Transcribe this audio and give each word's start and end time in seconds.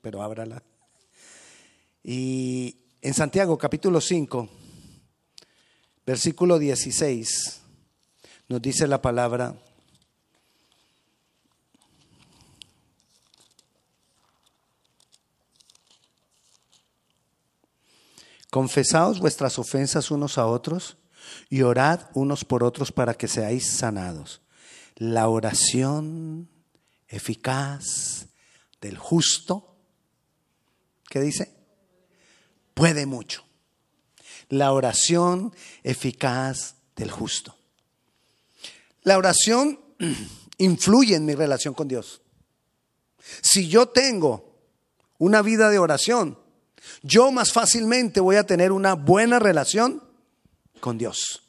Pero 0.00 0.22
ábrala. 0.22 0.60
Y 2.02 2.78
en 3.00 3.14
Santiago 3.14 3.56
capítulo 3.56 4.00
5, 4.00 4.48
versículo 6.04 6.58
16, 6.58 7.60
nos 8.48 8.60
dice 8.60 8.88
la 8.88 9.00
palabra, 9.00 9.54
Confesaos 18.50 19.20
vuestras 19.20 19.58
ofensas 19.58 20.10
unos 20.10 20.36
a 20.38 20.46
otros 20.46 20.98
y 21.48 21.62
orad 21.62 22.10
unos 22.14 22.44
por 22.44 22.64
otros 22.64 22.92
para 22.92 23.14
que 23.14 23.28
seáis 23.28 23.70
sanados. 23.70 24.42
La 24.96 25.28
oración 25.28 26.50
eficaz 27.08 28.26
del 28.82 28.98
justo, 28.98 29.76
¿qué 31.08 31.20
dice? 31.20 31.54
Puede 32.74 33.06
mucho. 33.06 33.44
La 34.48 34.72
oración 34.72 35.54
eficaz 35.82 36.74
del 36.96 37.10
justo. 37.10 37.56
La 39.04 39.16
oración 39.16 39.80
influye 40.58 41.14
en 41.14 41.24
mi 41.24 41.34
relación 41.34 41.72
con 41.72 41.88
Dios. 41.88 42.20
Si 43.40 43.68
yo 43.68 43.88
tengo 43.88 44.58
una 45.16 45.42
vida 45.42 45.70
de 45.70 45.78
oración, 45.78 46.38
yo 47.02 47.30
más 47.30 47.52
fácilmente 47.52 48.20
voy 48.20 48.36
a 48.36 48.46
tener 48.46 48.72
una 48.72 48.94
buena 48.94 49.38
relación 49.38 50.02
con 50.80 50.98
Dios. 50.98 51.44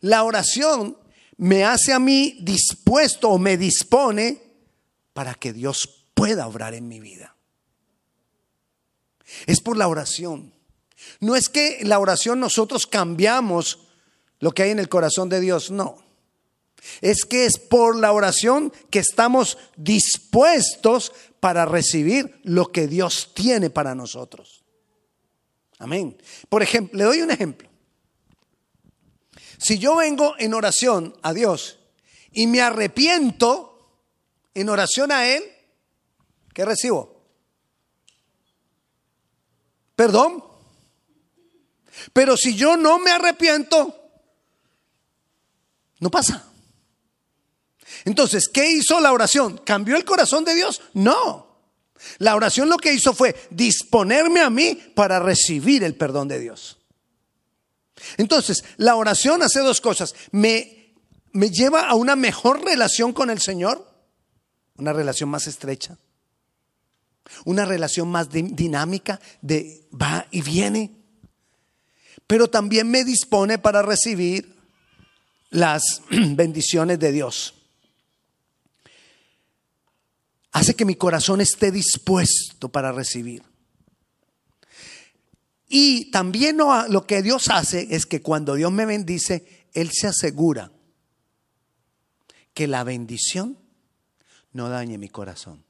La 0.00 0.24
oración 0.24 0.98
me 1.36 1.64
hace 1.64 1.92
a 1.92 2.00
mí 2.00 2.38
dispuesto 2.42 3.30
o 3.30 3.38
me 3.38 3.56
dispone 3.56 4.42
para 5.12 5.34
que 5.34 5.52
Dios 5.52 5.99
pueda 6.20 6.46
obrar 6.46 6.74
en 6.74 6.86
mi 6.86 7.00
vida. 7.00 7.34
Es 9.46 9.62
por 9.62 9.78
la 9.78 9.88
oración. 9.88 10.52
No 11.18 11.34
es 11.34 11.48
que 11.48 11.78
la 11.80 11.98
oración 11.98 12.40
nosotros 12.40 12.86
cambiamos 12.86 13.88
lo 14.38 14.52
que 14.52 14.64
hay 14.64 14.70
en 14.70 14.80
el 14.80 14.90
corazón 14.90 15.30
de 15.30 15.40
Dios, 15.40 15.70
no. 15.70 16.04
Es 17.00 17.24
que 17.24 17.46
es 17.46 17.58
por 17.58 17.96
la 17.96 18.12
oración 18.12 18.70
que 18.90 18.98
estamos 18.98 19.56
dispuestos 19.78 21.12
para 21.40 21.64
recibir 21.64 22.38
lo 22.44 22.70
que 22.70 22.86
Dios 22.86 23.30
tiene 23.32 23.70
para 23.70 23.94
nosotros. 23.94 24.62
Amén. 25.78 26.18
Por 26.50 26.62
ejemplo, 26.62 26.98
le 26.98 27.04
doy 27.04 27.22
un 27.22 27.30
ejemplo. 27.30 27.66
Si 29.56 29.78
yo 29.78 29.96
vengo 29.96 30.34
en 30.38 30.52
oración 30.52 31.16
a 31.22 31.32
Dios 31.32 31.78
y 32.30 32.46
me 32.46 32.60
arrepiento 32.60 34.04
en 34.52 34.68
oración 34.68 35.12
a 35.12 35.26
Él, 35.26 35.42
¿qué 36.52 36.64
recibo? 36.64 37.20
Perdón. 39.96 40.42
Pero 42.12 42.36
si 42.36 42.54
yo 42.54 42.76
no 42.76 42.98
me 42.98 43.10
arrepiento, 43.10 43.94
no 45.98 46.10
pasa. 46.10 46.50
Entonces, 48.04 48.48
¿qué 48.48 48.70
hizo 48.70 49.00
la 49.00 49.12
oración? 49.12 49.58
¿Cambió 49.58 49.96
el 49.96 50.04
corazón 50.04 50.44
de 50.44 50.54
Dios? 50.54 50.80
No. 50.94 51.50
La 52.18 52.34
oración 52.34 52.68
lo 52.68 52.78
que 52.78 52.94
hizo 52.94 53.12
fue 53.12 53.36
disponerme 53.50 54.40
a 54.40 54.50
mí 54.50 54.74
para 54.94 55.18
recibir 55.18 55.84
el 55.84 55.94
perdón 55.96 56.28
de 56.28 56.38
Dios. 56.38 56.78
Entonces, 58.16 58.64
la 58.78 58.96
oración 58.96 59.42
hace 59.42 59.60
dos 59.60 59.80
cosas. 59.80 60.14
Me, 60.30 60.94
me 61.32 61.50
lleva 61.50 61.82
a 61.82 61.94
una 61.94 62.16
mejor 62.16 62.64
relación 62.64 63.12
con 63.12 63.28
el 63.28 63.40
Señor, 63.40 63.86
una 64.76 64.92
relación 64.92 65.28
más 65.28 65.46
estrecha, 65.46 65.98
una 67.44 67.64
relación 67.64 68.08
más 68.08 68.28
dinámica 68.30 69.20
de 69.42 69.86
va 69.90 70.26
y 70.30 70.42
viene, 70.42 70.92
pero 72.26 72.48
también 72.48 72.90
me 72.90 73.04
dispone 73.04 73.58
para 73.58 73.82
recibir 73.82 74.56
las 75.50 76.02
bendiciones 76.10 76.98
de 76.98 77.12
Dios 77.12 77.54
hace 80.52 80.74
que 80.74 80.84
mi 80.84 80.96
corazón 80.96 81.40
esté 81.40 81.70
dispuesto 81.70 82.68
para 82.68 82.92
recibir. 82.92 83.42
Y 85.68 86.10
también 86.10 86.56
lo 86.56 87.06
que 87.06 87.22
Dios 87.22 87.48
hace 87.48 87.86
es 87.94 88.06
que 88.06 88.20
cuando 88.22 88.54
Dios 88.54 88.72
me 88.72 88.86
bendice, 88.86 89.68
Él 89.72 89.90
se 89.92 90.08
asegura 90.08 90.72
que 92.54 92.66
la 92.66 92.82
bendición 92.82 93.56
no 94.52 94.68
dañe 94.68 94.98
mi 94.98 95.08
corazón. 95.08 95.64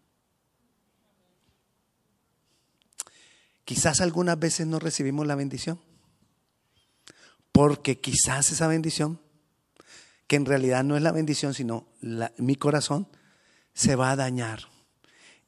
Quizás 3.70 4.00
algunas 4.00 4.36
veces 4.36 4.66
no 4.66 4.80
recibimos 4.80 5.28
la 5.28 5.36
bendición, 5.36 5.78
porque 7.52 8.00
quizás 8.00 8.50
esa 8.50 8.66
bendición, 8.66 9.20
que 10.26 10.34
en 10.34 10.44
realidad 10.44 10.82
no 10.82 10.96
es 10.96 11.02
la 11.04 11.12
bendición, 11.12 11.54
sino 11.54 11.86
mi 12.36 12.56
corazón, 12.56 13.06
se 13.72 13.94
va 13.94 14.10
a 14.10 14.16
dañar 14.16 14.64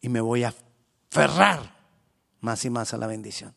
y 0.00 0.08
me 0.08 0.20
voy 0.20 0.44
a 0.44 0.54
aferrar 1.10 1.74
más 2.38 2.64
y 2.64 2.70
más 2.70 2.94
a 2.94 2.96
la 2.96 3.08
bendición. 3.08 3.56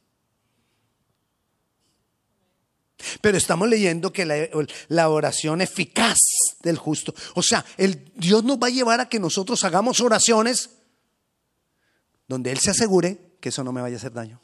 Pero 3.22 3.38
estamos 3.38 3.70
leyendo 3.70 4.12
que 4.12 4.26
la, 4.88 5.10
oración 5.10 5.62
eficaz 5.62 6.18
del 6.64 6.80
justo, 6.80 7.14
o 7.36 7.44
sea, 7.44 7.64
el, 7.78 8.12
Dios 8.16 8.44
nos 8.44 8.58
va 8.58 8.66
a 8.66 8.72
llevar 8.72 9.00
a 9.00 9.10
que 9.10 9.20
nosotros 9.20 9.64
hagamos 9.64 10.02
oraciones 10.02 10.72
donde 12.28 12.52
Él 12.52 12.58
se 12.58 12.72
asegure 12.72 13.38
que 13.40 13.50
eso 13.50 13.64
no 13.64 13.72
me 13.72 13.82
vaya 13.84 13.98
a 13.98 14.00
hacer 14.00 14.12
daño. 14.12 14.42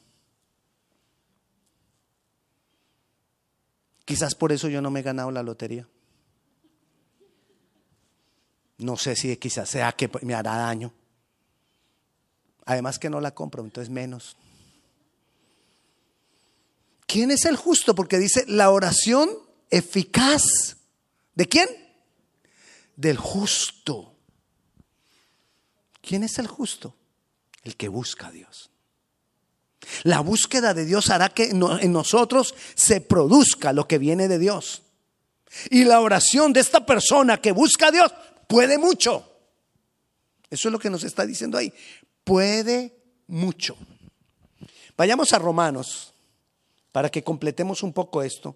Quizás 4.12 4.36
por 4.36 4.52
eso 4.52 4.68
yo 4.68 4.82
no 4.82 4.92
me 4.92 5.00
he 5.00 5.04
ganado 5.04 5.32
la 5.32 5.42
lotería. 5.42 5.88
No 8.80 8.98
sé 8.98 9.16
si 9.16 9.38
quizás 9.38 9.70
sea 9.70 9.94
que 9.94 10.12
me 10.24 10.34
hará 10.34 10.58
daño. 10.58 10.92
Además 12.66 13.00
que 13.00 13.10
no 13.10 13.22
la 13.22 13.34
compro, 13.34 13.64
entonces 13.64 13.90
menos. 13.90 14.36
¿Quién 17.06 17.32
es 17.32 17.46
el 17.46 17.56
justo? 17.56 17.96
Porque 17.96 18.18
dice 18.20 18.44
la 18.50 18.72
oración 18.72 19.30
eficaz. 19.70 20.76
¿De 21.34 21.48
quién? 21.48 21.70
Del 22.98 23.16
justo. 23.16 24.14
¿Quién 26.02 26.24
es 26.24 26.38
el 26.38 26.48
justo? 26.48 26.98
El 27.64 27.78
que 27.78 27.88
busca 27.88 28.28
a 28.28 28.32
Dios. 28.32 28.71
La 30.04 30.20
búsqueda 30.20 30.74
de 30.74 30.86
Dios 30.86 31.10
hará 31.10 31.30
que 31.30 31.50
en 31.50 31.92
nosotros 31.92 32.56
se 32.76 33.02
produzca 33.02 33.74
lo 33.74 33.88
que 33.88 33.98
viene 33.98 34.28
de 34.28 34.40
Dios. 34.40 34.84
Y 35.70 35.84
la 35.84 36.00
oración 36.00 36.54
de 36.54 36.60
esta 36.60 36.86
persona 36.86 37.42
que 37.42 37.52
busca 37.52 37.88
a 37.88 37.92
Dios 37.92 38.14
puede 38.48 38.78
mucho. 38.78 39.28
Eso 40.50 40.68
es 40.68 40.72
lo 40.72 40.80
que 40.80 40.90
nos 40.90 41.04
está 41.04 41.26
diciendo 41.26 41.58
ahí 41.58 41.74
puede 42.24 42.96
mucho. 43.28 43.76
Vayamos 44.98 45.34
a 45.34 45.40
Romanos 45.40 46.14
para 46.92 47.10
que 47.10 47.24
completemos 47.24 47.84
un 47.84 47.94
poco 47.94 48.22
esto. 48.22 48.56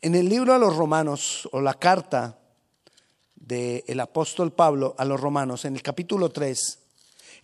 En 0.00 0.14
el 0.14 0.28
libro 0.28 0.54
a 0.54 0.58
los 0.58 0.76
Romanos, 0.76 1.48
o 1.52 1.60
la 1.60 1.74
carta 1.74 2.38
del 3.36 4.00
apóstol 4.00 4.52
Pablo 4.52 4.94
a 4.98 5.04
los 5.04 5.20
Romanos, 5.20 5.64
en 5.64 5.76
el 5.76 5.82
capítulo 5.82 6.30
3, 6.30 6.78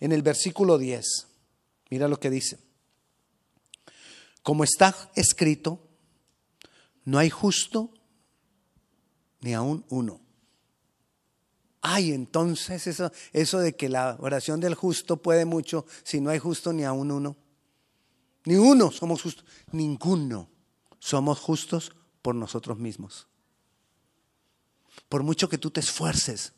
en 0.01 0.11
el 0.11 0.21
versículo 0.21 0.77
10, 0.77 1.27
mira 1.89 2.07
lo 2.07 2.19
que 2.19 2.29
dice. 2.29 2.59
Como 4.43 4.63
está 4.63 4.95
escrito, 5.15 5.85
no 7.05 7.17
hay 7.17 7.29
justo 7.29 7.93
ni 9.41 9.53
aún 9.53 9.85
uno 9.89 10.21
Ay, 11.81 12.11
entonces 12.11 12.87
eso, 12.87 13.11
eso 13.31 13.59
de 13.59 13.75
que 13.75 13.87
la 13.87 14.17
oración 14.19 14.59
del 14.59 14.75
justo 14.75 15.17
puede 15.17 15.45
mucho 15.45 15.85
si 16.03 16.19
no 16.19 16.29
hay 16.29 16.39
justo 16.39 16.73
ni 16.73 16.83
aún 16.83 17.11
uno. 17.11 17.37
Ni 18.45 18.55
uno 18.55 18.91
somos 18.91 19.21
justos. 19.21 19.45
Ninguno 19.71 20.49
somos 20.99 21.39
justos 21.39 21.93
por 22.21 22.35
nosotros 22.35 22.77
mismos. 22.79 23.27
Por 25.07 25.23
mucho 25.23 25.47
que 25.47 25.57
tú 25.57 25.71
te 25.71 25.79
esfuerces, 25.79 26.53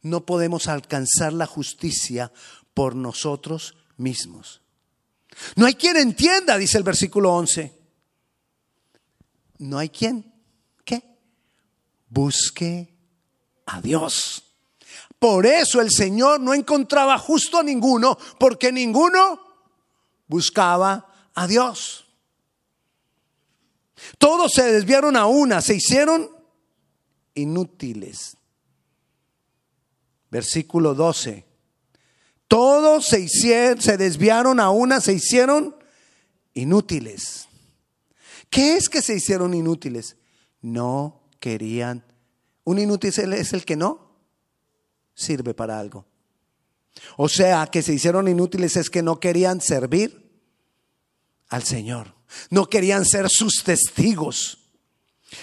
no 0.00 0.24
podemos 0.24 0.66
alcanzar 0.66 1.32
la 1.32 1.46
justicia 1.46 2.32
por 2.72 2.96
nosotros 2.96 3.76
mismos. 3.96 4.62
No 5.56 5.66
hay 5.66 5.74
quien 5.74 5.96
entienda, 5.96 6.58
dice 6.58 6.78
el 6.78 6.84
versículo 6.84 7.32
11. 7.32 7.80
No 9.58 9.78
hay 9.78 9.88
quien, 9.88 10.32
¿qué? 10.84 11.02
Busque 12.08 12.94
a 13.66 13.80
Dios. 13.80 14.44
Por 15.18 15.46
eso 15.46 15.80
el 15.80 15.90
Señor 15.90 16.40
no 16.40 16.52
encontraba 16.52 17.16
justo 17.16 17.58
a 17.58 17.62
ninguno, 17.62 18.18
porque 18.38 18.72
ninguno 18.72 19.40
buscaba 20.26 21.30
a 21.34 21.46
Dios. 21.46 22.06
Todos 24.18 24.52
se 24.52 24.64
desviaron 24.64 25.16
a 25.16 25.26
una, 25.26 25.60
se 25.60 25.76
hicieron 25.76 26.28
inútiles. 27.34 28.36
Versículo 30.30 30.94
12. 30.94 31.51
Todos 32.52 33.06
se 33.06 33.18
hicieron, 33.18 33.80
se 33.80 33.96
desviaron 33.96 34.60
a 34.60 34.68
una, 34.68 35.00
se 35.00 35.14
hicieron 35.14 35.74
inútiles. 36.52 37.48
¿Qué 38.50 38.76
es 38.76 38.90
que 38.90 39.00
se 39.00 39.14
hicieron 39.14 39.54
inútiles? 39.54 40.16
No 40.60 41.22
querían. 41.40 42.04
Un 42.64 42.78
inútil 42.78 43.32
es 43.32 43.54
el 43.54 43.64
que 43.64 43.74
no 43.74 44.18
sirve 45.14 45.54
para 45.54 45.80
algo. 45.80 46.04
O 47.16 47.26
sea, 47.26 47.66
que 47.68 47.80
se 47.80 47.94
hicieron 47.94 48.28
inútiles 48.28 48.76
es 48.76 48.90
que 48.90 49.00
no 49.00 49.18
querían 49.18 49.62
servir 49.62 50.30
al 51.48 51.62
Señor. 51.62 52.14
No 52.50 52.68
querían 52.68 53.06
ser 53.06 53.30
sus 53.30 53.64
testigos. 53.64 54.58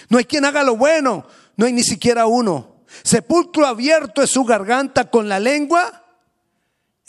No 0.09 0.19
hay 0.19 0.25
quien 0.25 0.45
haga 0.45 0.62
lo 0.62 0.77
bueno, 0.77 1.25
no 1.57 1.65
hay 1.65 1.73
ni 1.73 1.81
siquiera 1.81 2.27
uno. 2.27 2.83
Sepulcro 3.01 3.65
abierto 3.65 4.21
es 4.21 4.29
su 4.29 4.44
garganta 4.44 5.09
con 5.09 5.27
la 5.27 5.39
lengua. 5.39 5.99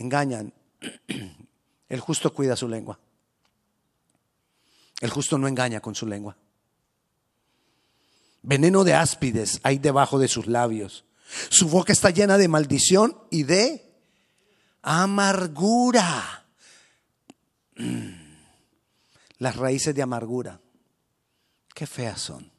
Engañan. 0.00 0.52
El 1.88 2.00
justo 2.00 2.32
cuida 2.32 2.56
su 2.56 2.67
lengua. 2.67 2.99
El 5.00 5.11
justo 5.11 5.37
no 5.38 5.47
engaña 5.47 5.81
con 5.81 5.94
su 5.94 6.06
lengua. 6.06 6.37
Veneno 8.43 8.85
de 8.85 8.94
áspides 8.94 9.61
hay 9.62 9.79
debajo 9.79 10.19
de 10.19 10.29
sus 10.29 10.47
labios. 10.47 11.05
Su 11.50 11.69
boca 11.69 11.93
está 11.93 12.11
llena 12.11 12.38
de 12.38 12.49
maldición 12.49 13.17
y 13.31 13.43
de 13.43 13.94
amargura. 14.82 16.46
Las 19.38 19.56
raíces 19.56 19.94
de 19.94 20.03
amargura. 20.03 20.61
Qué 21.75 21.87
feas 21.87 22.20
son. 22.20 22.50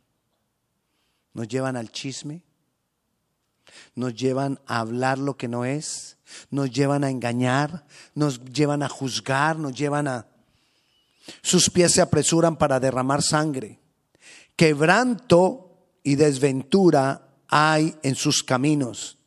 Nos 1.33 1.47
llevan 1.47 1.75
al 1.75 1.91
chisme. 1.91 2.43
Nos 3.95 4.13
llevan 4.13 4.59
a 4.67 4.79
hablar 4.79 5.17
lo 5.17 5.37
que 5.37 5.47
no 5.47 5.65
es. 5.65 6.17
Nos 6.49 6.71
llevan 6.71 7.03
a 7.03 7.09
engañar. 7.09 7.85
Nos 8.15 8.43
llevan 8.45 8.83
a 8.83 8.89
juzgar. 8.89 9.57
Nos 9.57 9.73
llevan 9.73 10.07
a... 10.07 10.27
Sus 11.41 11.69
pies 11.69 11.93
se 11.93 12.01
apresuran 12.01 12.57
para 12.57 12.79
derramar 12.79 13.21
sangre. 13.21 13.79
Quebranto 14.55 15.71
y 16.03 16.15
desventura 16.15 17.27
hay 17.47 17.95
en 18.03 18.15
sus 18.15 18.43
caminos. 18.43 19.17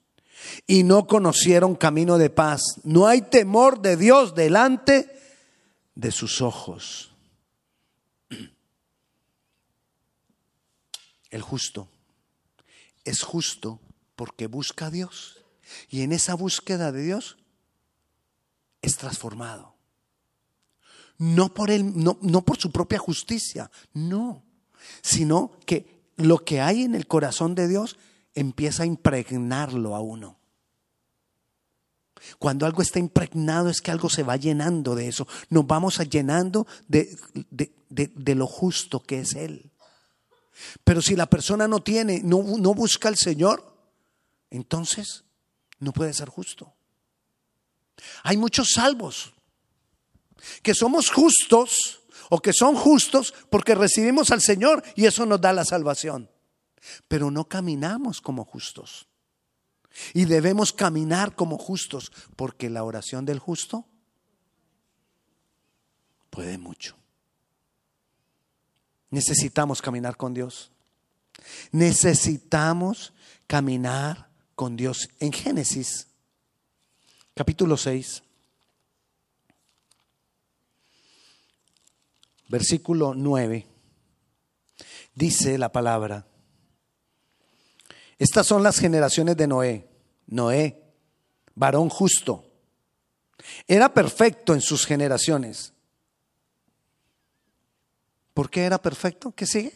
Y 0.66 0.82
no 0.82 1.06
conocieron 1.06 1.74
camino 1.74 2.18
de 2.18 2.30
paz. 2.30 2.62
No 2.82 3.06
hay 3.06 3.22
temor 3.22 3.80
de 3.80 3.96
Dios 3.96 4.34
delante 4.34 5.10
de 5.94 6.10
sus 6.10 6.40
ojos. 6.40 7.10
El 11.30 11.42
justo 11.42 11.88
es 13.04 13.22
justo 13.22 13.80
porque 14.16 14.46
busca 14.46 14.86
a 14.86 14.90
Dios. 14.90 15.43
Y 15.88 16.02
en 16.02 16.12
esa 16.12 16.34
búsqueda 16.34 16.92
de 16.92 17.02
Dios 17.02 17.36
es 18.82 18.96
transformado. 18.96 19.74
No 21.18 21.54
por, 21.54 21.70
él, 21.70 21.92
no, 21.94 22.18
no 22.20 22.42
por 22.42 22.58
su 22.58 22.70
propia 22.72 22.98
justicia, 22.98 23.70
no, 23.92 24.42
sino 25.02 25.52
que 25.64 26.02
lo 26.16 26.44
que 26.44 26.60
hay 26.60 26.82
en 26.82 26.94
el 26.94 27.06
corazón 27.06 27.54
de 27.54 27.68
Dios 27.68 27.96
empieza 28.34 28.82
a 28.82 28.86
impregnarlo 28.86 29.94
a 29.94 30.00
uno. 30.00 30.38
Cuando 32.38 32.66
algo 32.66 32.82
está 32.82 32.98
impregnado 32.98 33.68
es 33.68 33.80
que 33.80 33.90
algo 33.90 34.08
se 34.08 34.22
va 34.22 34.36
llenando 34.36 34.94
de 34.94 35.08
eso. 35.08 35.26
Nos 35.50 35.66
vamos 35.66 35.98
llenando 36.08 36.66
de, 36.88 37.16
de, 37.90 38.34
lo 38.34 38.46
justo 38.46 39.00
que 39.00 39.20
es 39.20 39.34
Él. 39.34 39.70
Pero 40.84 41.02
si 41.02 41.16
la 41.16 41.26
persona 41.26 41.68
no 41.68 41.82
tiene, 41.82 42.22
no, 42.24 42.42
no 42.58 42.74
busca 42.74 43.08
al 43.08 43.16
Señor, 43.16 43.76
entonces 44.50 45.23
no 45.84 45.92
puede 45.92 46.12
ser 46.12 46.28
justo. 46.28 46.72
Hay 48.24 48.36
muchos 48.36 48.70
salvos 48.72 49.32
que 50.62 50.74
somos 50.74 51.10
justos 51.10 52.00
o 52.30 52.40
que 52.40 52.52
son 52.52 52.74
justos 52.74 53.32
porque 53.50 53.74
recibimos 53.74 54.30
al 54.30 54.40
Señor 54.40 54.82
y 54.96 55.06
eso 55.06 55.24
nos 55.26 55.40
da 55.40 55.52
la 55.52 55.64
salvación 55.64 56.28
pero 57.08 57.30
no 57.30 57.48
caminamos 57.48 58.20
como 58.20 58.44
justos. 58.44 59.06
Y 60.12 60.24
debemos 60.24 60.72
caminar 60.72 61.34
como 61.34 61.56
justos, 61.56 62.10
porque 62.36 62.68
la 62.68 62.82
oración 62.82 63.24
del 63.24 63.38
justo 63.38 63.86
puede 66.30 66.58
mucho. 66.58 66.96
Necesitamos 69.10 69.80
caminar 69.80 70.16
con 70.16 70.34
Dios. 70.34 70.72
Necesitamos 71.70 73.12
caminar 73.46 74.28
con 74.54 74.76
Dios. 74.76 75.08
En 75.20 75.32
Génesis, 75.32 76.08
capítulo 77.34 77.76
6, 77.76 78.22
versículo 82.48 83.14
9, 83.14 83.66
dice 85.14 85.58
la 85.58 85.70
palabra, 85.70 86.26
estas 88.18 88.46
son 88.46 88.62
las 88.62 88.78
generaciones 88.78 89.36
de 89.36 89.46
Noé. 89.46 89.88
Noé, 90.26 90.82
varón 91.54 91.88
justo. 91.88 92.50
Era 93.66 93.92
perfecto 93.92 94.54
en 94.54 94.60
sus 94.60 94.86
generaciones. 94.86 95.72
¿Por 98.32 98.50
qué 98.50 98.64
era 98.64 98.80
perfecto? 98.80 99.32
¿Qué 99.32 99.46
sigue? 99.46 99.72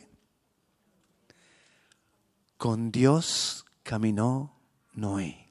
Con 2.57 2.91
Dios 2.91 3.65
caminó 3.83 4.57
Noé. 4.99 5.49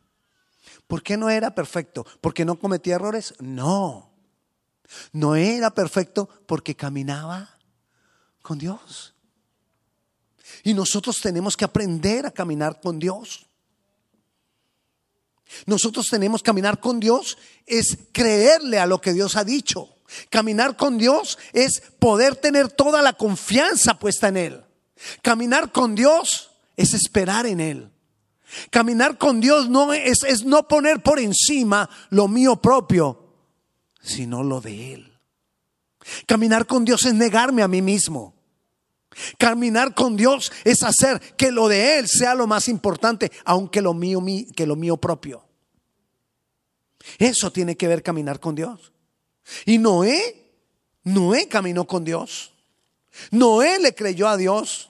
¿Por 0.88 1.02
qué 1.02 1.16
no 1.16 1.30
era 1.30 1.56
perfecto? 1.56 2.06
¿Porque 2.20 2.44
no 2.44 2.60
cometía 2.60 2.96
errores? 2.96 3.34
No. 3.40 4.12
Noé 5.14 5.58
era 5.58 5.72
perfecto 5.72 6.28
porque 6.46 6.76
caminaba 6.76 7.58
con 8.42 8.58
Dios. 8.58 9.14
Y 10.64 10.74
nosotros 10.74 11.18
tenemos 11.22 11.56
que 11.56 11.66
aprender 11.66 12.26
a 12.26 12.32
caminar 12.32 12.82
con 12.82 13.00
Dios. 13.00 13.46
Nosotros 15.66 16.08
tenemos 16.10 16.42
que 16.42 16.48
caminar 16.48 16.80
con 16.80 17.00
Dios 17.00 17.38
es 17.66 17.98
creerle 18.12 18.80
a 18.80 18.86
lo 18.86 19.00
que 19.00 19.14
Dios 19.14 19.38
ha 19.38 19.46
dicho. 19.46 19.96
Caminar 20.30 20.76
con 20.76 20.98
Dios 20.98 21.38
es 21.54 21.82
poder 22.00 22.36
tener 22.36 22.70
toda 22.70 23.02
la 23.02 23.14
confianza 23.14 23.98
puesta 23.98 24.28
en 24.28 24.38
Él. 24.38 24.66
Caminar 25.22 25.72
con 25.72 25.96
Dios 25.96 26.52
es 26.76 26.94
esperar 26.94 27.46
en 27.46 27.62
Él. 27.62 27.92
Caminar 28.70 29.18
con 29.18 29.40
Dios 29.40 29.70
no 29.70 29.94
es, 29.94 30.24
es 30.24 30.46
no 30.46 30.68
poner 30.68 31.02
por 31.02 31.20
encima 31.20 31.90
lo 32.10 32.28
mío 32.28 32.56
propio, 32.58 33.34
sino 34.02 34.44
lo 34.44 34.62
de 34.62 34.94
Él. 34.94 35.20
Caminar 36.26 36.66
con 36.66 36.86
Dios 36.86 37.06
es 37.06 37.14
negarme 37.14 37.62
a 37.62 37.68
mí 37.68 37.82
mismo. 37.82 38.34
Caminar 39.38 39.94
con 39.94 40.16
Dios 40.16 40.52
es 40.64 40.84
hacer 40.84 41.20
que 41.36 41.52
lo 41.52 41.68
de 41.68 42.00
Él 42.00 42.08
sea 42.08 42.36
lo 42.36 42.48
más 42.48 42.68
importante, 42.68 43.32
aunque 43.46 43.82
lo 43.82 43.94
mío, 43.94 44.24
que 44.56 44.66
lo 44.66 44.76
mío 44.76 44.98
propio. 44.98 45.44
Eso 47.18 47.52
tiene 47.52 47.76
que 47.76 47.88
ver 47.88 48.04
caminar 48.04 48.40
con 48.40 48.56
Dios. 48.56 48.92
Y 49.66 49.78
Noé, 49.78 50.52
Noé 51.04 51.48
caminó 51.48 51.86
con 51.86 52.04
Dios. 52.04 52.54
Noé 53.32 53.80
le 53.80 53.96
creyó 53.96 54.28
a 54.28 54.38
Dios. 54.38 54.90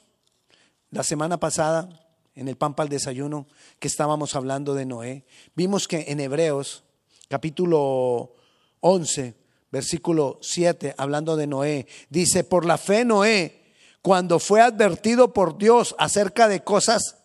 La 0.90 1.04
semana 1.04 1.38
pasada, 1.38 1.90
en 2.36 2.48
el 2.48 2.56
Pampa 2.56 2.84
al 2.84 2.90
Desayuno, 2.90 3.48
que 3.80 3.88
estábamos 3.88 4.36
hablando 4.36 4.74
de 4.74 4.86
Noé, 4.86 5.26
vimos 5.56 5.88
que 5.88 6.06
en 6.08 6.20
Hebreos, 6.20 6.84
capítulo 7.28 8.36
11, 8.80 9.36
versículo 9.72 10.40
7, 10.42 10.96
hablando 10.98 11.36
de 11.36 11.48
Noé, 11.48 11.88
dice, 12.10 12.44
por 12.44 12.66
la 12.66 12.78
fe 12.78 13.06
Noé, 13.06 13.74
cuando 14.02 14.40
fue 14.40 14.62
advertido 14.62 15.34
por 15.34 15.58
Dios 15.58 15.96
acerca 16.00 16.48
de 16.48 16.64
cosas, 16.64 17.18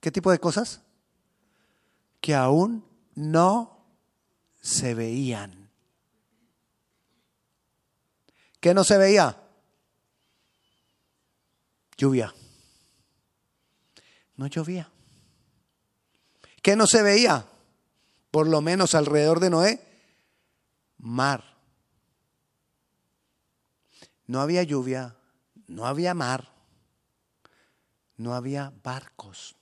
¿qué 0.00 0.10
tipo 0.10 0.30
de 0.30 0.38
cosas? 0.38 0.82
Que 2.20 2.34
aún 2.34 2.84
no 3.14 3.86
se 4.60 4.94
veían. 4.94 5.70
¿Qué 8.60 8.74
no 8.74 8.82
se 8.82 8.98
veía? 8.98 9.40
Lluvia. 11.96 12.34
No 14.36 14.48
llovía. 14.48 14.90
¿Qué 16.66 16.74
no 16.74 16.88
se 16.88 17.00
veía? 17.00 17.46
Por 18.32 18.48
lo 18.48 18.60
menos 18.60 18.96
alrededor 18.96 19.38
de 19.38 19.50
Noé, 19.50 19.80
mar. 20.98 21.44
No 24.26 24.40
había 24.40 24.64
lluvia, 24.64 25.14
no 25.68 25.86
había 25.86 26.12
mar, 26.12 26.52
no 28.16 28.34
había 28.34 28.72
barcos. 28.82 29.54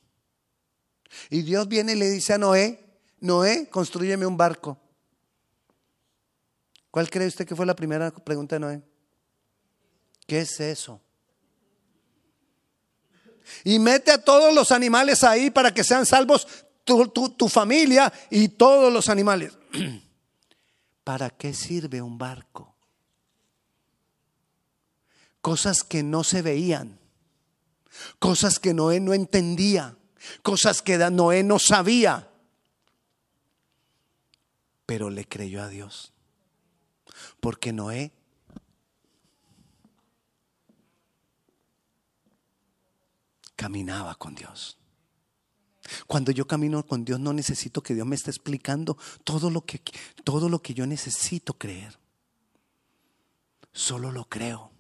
Y 1.28 1.42
Dios 1.42 1.68
viene 1.68 1.92
y 1.92 1.96
le 1.96 2.08
dice 2.08 2.32
a 2.32 2.38
Noé, 2.38 2.82
Noé, 3.20 3.68
construyeme 3.68 4.24
un 4.24 4.38
barco. 4.38 4.80
¿Cuál 6.90 7.10
cree 7.10 7.26
usted 7.26 7.46
que 7.46 7.54
fue 7.54 7.66
la 7.66 7.76
primera 7.76 8.10
pregunta 8.12 8.56
de 8.56 8.60
Noé? 8.60 8.82
¿Qué 10.26 10.40
es 10.40 10.58
eso? 10.58 11.02
Y 13.62 13.78
mete 13.78 14.10
a 14.10 14.24
todos 14.24 14.54
los 14.54 14.72
animales 14.72 15.22
ahí 15.22 15.50
para 15.50 15.74
que 15.74 15.84
sean 15.84 16.06
salvos 16.06 16.63
tu, 16.84 17.48
familia 17.48 18.12
y 18.30 18.48
todos 18.48 18.92
los 18.92 19.08
animales. 19.08 19.56
¿Para 21.04 21.30
qué 21.30 21.52
sirve 21.52 22.00
un 22.00 22.18
barco? 22.18 22.74
Cosas 25.40 25.84
que 25.84 26.02
no 26.02 26.24
se 26.24 26.40
veían, 26.40 26.98
cosas 28.18 28.58
que 28.58 28.72
Noé 28.72 29.00
no 29.00 29.12
entendía, 29.12 29.96
cosas 30.42 30.80
que 30.80 30.96
Noé 30.96 31.42
no 31.42 31.58
sabía, 31.58 32.30
pero 34.86 35.10
le 35.10 35.26
creyó 35.26 35.62
a 35.62 35.68
Dios. 35.68 36.12
Porque 37.40 37.74
Noé 37.74 38.10
caminaba 43.54 44.14
con 44.14 44.34
Dios. 44.34 44.78
Cuando 46.06 46.32
yo 46.32 46.46
camino 46.46 46.84
con 46.84 47.04
Dios 47.04 47.20
no 47.20 47.32
necesito 47.32 47.82
que 47.82 47.94
Dios 47.94 48.06
me 48.06 48.16
esté 48.16 48.30
explicando 48.30 48.96
todo 49.22 49.50
lo 49.50 49.64
que, 49.64 49.82
todo 50.24 50.48
lo 50.48 50.62
que 50.62 50.74
yo 50.74 50.86
necesito 50.86 51.54
creer. 51.54 51.98
Solo 53.72 54.12
lo 54.12 54.24
creo. 54.26 54.70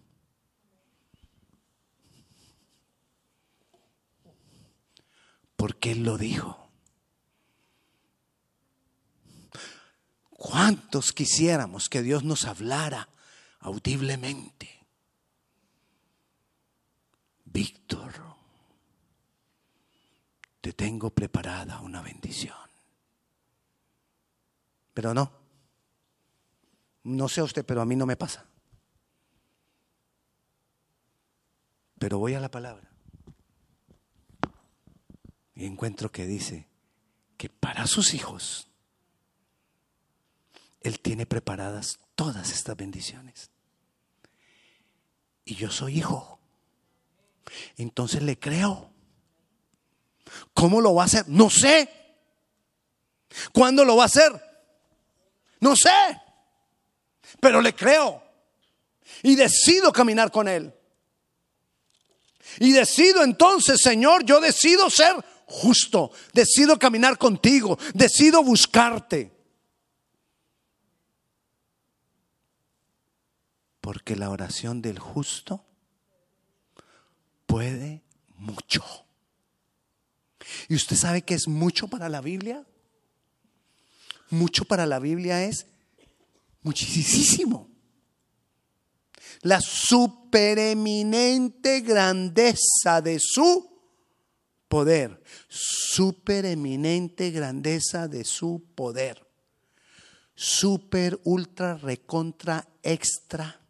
Porque 5.56 5.92
Él 5.92 6.04
lo 6.04 6.16
dijo. 6.18 6.64
¿Cuántos 10.30 11.12
quisiéramos 11.12 11.88
que 11.88 12.02
Dios 12.02 12.22
nos 12.22 12.44
hablara 12.44 13.08
audiblemente? 13.60 14.86
Víctor, 17.46 18.33
te 20.64 20.72
tengo 20.72 21.10
preparada 21.10 21.82
una 21.82 22.00
bendición. 22.00 22.56
Pero 24.94 25.12
no, 25.12 25.30
no 27.02 27.28
sé 27.28 27.42
usted, 27.42 27.66
pero 27.66 27.82
a 27.82 27.84
mí 27.84 27.96
no 27.96 28.06
me 28.06 28.16
pasa. 28.16 28.46
Pero 31.98 32.18
voy 32.18 32.32
a 32.32 32.40
la 32.40 32.50
palabra 32.50 32.90
y 35.54 35.66
encuentro 35.66 36.10
que 36.10 36.24
dice 36.24 36.66
que 37.36 37.50
para 37.50 37.86
sus 37.86 38.14
hijos 38.14 38.70
Él 40.80 40.98
tiene 40.98 41.26
preparadas 41.26 42.00
todas 42.14 42.52
estas 42.52 42.74
bendiciones. 42.74 43.50
Y 45.44 45.56
yo 45.56 45.70
soy 45.70 45.98
hijo. 45.98 46.38
Entonces 47.76 48.22
le 48.22 48.38
creo. 48.38 48.93
¿Cómo 50.52 50.80
lo 50.80 50.94
va 50.94 51.02
a 51.02 51.06
hacer? 51.06 51.24
No 51.28 51.50
sé. 51.50 51.88
¿Cuándo 53.52 53.84
lo 53.84 53.96
va 53.96 54.04
a 54.04 54.06
hacer? 54.06 54.32
No 55.60 55.74
sé. 55.76 55.90
Pero 57.40 57.60
le 57.60 57.74
creo. 57.74 58.22
Y 59.22 59.34
decido 59.34 59.92
caminar 59.92 60.30
con 60.30 60.48
Él. 60.48 60.72
Y 62.58 62.72
decido 62.72 63.22
entonces, 63.22 63.80
Señor, 63.80 64.24
yo 64.24 64.40
decido 64.40 64.90
ser 64.90 65.14
justo. 65.46 66.10
Decido 66.32 66.78
caminar 66.78 67.18
contigo. 67.18 67.78
Decido 67.94 68.42
buscarte. 68.42 69.32
Porque 73.80 74.16
la 74.16 74.30
oración 74.30 74.80
del 74.80 74.98
justo 74.98 75.64
puede 77.46 78.02
mucho. 78.36 78.82
¿Y 80.68 80.74
usted 80.74 80.96
sabe 80.96 81.22
que 81.22 81.34
es 81.34 81.48
mucho 81.48 81.88
para 81.88 82.08
la 82.08 82.20
Biblia? 82.20 82.64
Mucho 84.30 84.64
para 84.64 84.86
la 84.86 84.98
Biblia 84.98 85.44
es 85.44 85.66
muchísimo. 86.62 87.68
La 89.42 89.60
supereminente 89.60 91.80
grandeza 91.80 93.02
de 93.02 93.18
su 93.20 93.70
poder. 94.68 95.22
Supereminente 95.48 97.30
grandeza 97.30 98.08
de 98.08 98.24
su 98.24 98.64
poder. 98.74 99.22
Super, 100.34 101.20
ultra, 101.24 101.76
recontra, 101.76 102.66
extra, 102.82 103.60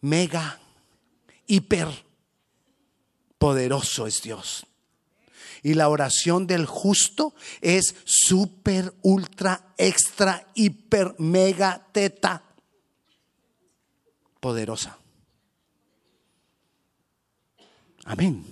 mega, 0.00 0.58
hiper 1.46 1.88
poderoso 3.38 4.06
es 4.06 4.22
Dios. 4.22 4.67
Y 5.62 5.74
la 5.74 5.88
oración 5.88 6.46
del 6.46 6.66
justo 6.66 7.34
es 7.60 7.94
super, 8.04 8.94
ultra, 9.02 9.74
extra, 9.76 10.46
hiper, 10.54 11.14
mega, 11.18 11.86
teta, 11.92 12.42
poderosa. 14.40 14.98
Amén. 18.04 18.44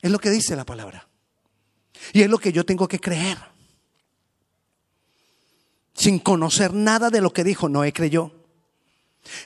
Es 0.00 0.10
lo 0.10 0.18
que 0.18 0.30
dice 0.30 0.54
la 0.54 0.64
palabra. 0.64 1.08
Y 2.12 2.22
es 2.22 2.30
lo 2.30 2.38
que 2.38 2.52
yo 2.52 2.64
tengo 2.64 2.86
que 2.86 3.00
creer. 3.00 3.38
Sin 5.94 6.18
conocer 6.18 6.74
nada 6.74 7.10
de 7.10 7.20
lo 7.20 7.32
que 7.32 7.42
dijo, 7.42 7.68
Noé 7.68 7.92
creyó. 7.92 8.32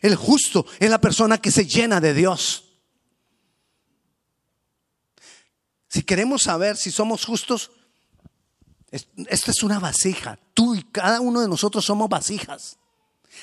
El 0.02 0.16
justo 0.16 0.66
es 0.78 0.90
la 0.90 1.00
persona 1.00 1.38
que 1.38 1.50
se 1.50 1.66
llena 1.66 2.00
de 2.00 2.12
Dios. 2.12 2.69
Si 5.90 6.04
queremos 6.04 6.42
saber 6.42 6.76
si 6.76 6.92
somos 6.92 7.24
justos, 7.24 7.72
esta 8.90 9.50
es 9.50 9.62
una 9.64 9.80
vasija. 9.80 10.38
Tú 10.54 10.76
y 10.76 10.84
cada 10.84 11.20
uno 11.20 11.40
de 11.40 11.48
nosotros 11.48 11.84
somos 11.84 12.08
vasijas. 12.08 12.78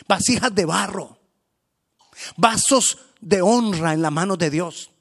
Vasijas 0.08 0.56
de 0.56 0.63
barro. 0.63 1.20
Vasos 2.38 3.00
de 3.20 3.42
honra 3.42 3.94
en 3.94 4.01
la 4.01 4.12
mano 4.12 4.38
de 4.38 4.50
Dios. 4.50 4.92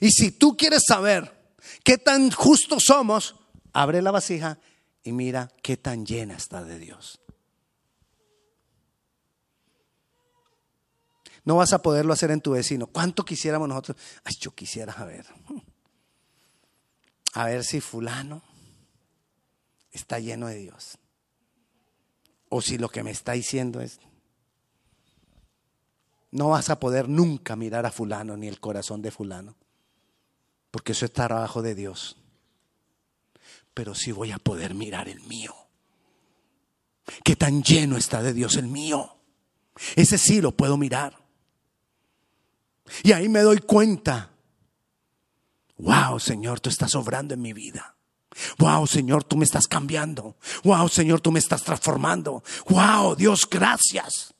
Y 0.00 0.10
si 0.10 0.30
tú 0.30 0.54
quieres 0.54 0.82
saber 0.86 1.56
qué 1.82 1.96
tan 1.96 2.30
justos 2.30 2.84
somos, 2.84 3.34
abre 3.72 4.02
la 4.02 4.10
vasija 4.10 4.58
y 5.02 5.12
mira 5.12 5.50
qué 5.62 5.78
tan 5.78 6.04
llena 6.04 6.34
está 6.36 6.62
de 6.62 6.78
Dios. 6.78 7.18
No 11.44 11.56
vas 11.56 11.72
a 11.72 11.80
poderlo 11.80 12.12
hacer 12.12 12.30
en 12.30 12.42
tu 12.42 12.50
vecino. 12.50 12.88
¿Cuánto 12.88 13.24
quisiéramos 13.24 13.70
nosotros? 13.70 13.96
Ay, 14.22 14.34
yo 14.38 14.54
quisiera 14.54 14.92
saber 14.92 15.24
a 17.32 17.46
ver 17.46 17.64
si 17.64 17.80
fulano 17.80 18.42
está 19.90 20.18
lleno 20.18 20.46
de 20.48 20.56
Dios. 20.56 20.98
O 22.48 22.60
si 22.60 22.78
lo 22.78 22.88
que 22.88 23.02
me 23.02 23.10
está 23.10 23.32
diciendo 23.32 23.80
es, 23.80 24.00
no 26.30 26.50
vas 26.50 26.70
a 26.70 26.78
poder 26.78 27.08
nunca 27.08 27.56
mirar 27.56 27.86
a 27.86 27.92
fulano 27.92 28.36
ni 28.36 28.48
el 28.48 28.60
corazón 28.60 29.02
de 29.02 29.10
fulano, 29.10 29.54
porque 30.70 30.92
eso 30.92 31.04
está 31.04 31.24
abajo 31.24 31.62
de 31.62 31.74
Dios. 31.74 32.16
Pero 33.74 33.94
sí 33.94 34.12
voy 34.12 34.32
a 34.32 34.38
poder 34.38 34.74
mirar 34.74 35.08
el 35.08 35.20
mío. 35.20 35.54
Que 37.24 37.36
tan 37.36 37.62
lleno 37.62 37.96
está 37.96 38.22
de 38.22 38.34
Dios 38.34 38.56
el 38.56 38.66
mío. 38.66 39.16
Ese 39.96 40.18
sí 40.18 40.40
lo 40.42 40.52
puedo 40.52 40.76
mirar. 40.76 41.18
Y 43.02 43.12
ahí 43.12 43.28
me 43.28 43.40
doy 43.40 43.58
cuenta 43.58 44.31
Wow, 45.82 46.20
Señor, 46.20 46.60
tú 46.60 46.70
estás 46.70 46.94
obrando 46.94 47.34
en 47.34 47.42
mi 47.42 47.52
vida. 47.52 47.96
Wow, 48.58 48.86
Señor, 48.86 49.24
tú 49.24 49.36
me 49.36 49.44
estás 49.44 49.66
cambiando. 49.66 50.36
Wow, 50.62 50.88
Señor, 50.88 51.20
tú 51.20 51.32
me 51.32 51.40
estás 51.40 51.62
transformando. 51.62 52.44
Wow, 52.68 53.16
Dios, 53.16 53.48
gracias. 53.50 54.32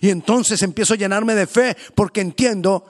Y 0.00 0.10
entonces 0.10 0.62
empiezo 0.62 0.94
a 0.94 0.96
llenarme 0.96 1.34
de 1.34 1.46
fe 1.46 1.76
porque 1.94 2.20
entiendo 2.20 2.84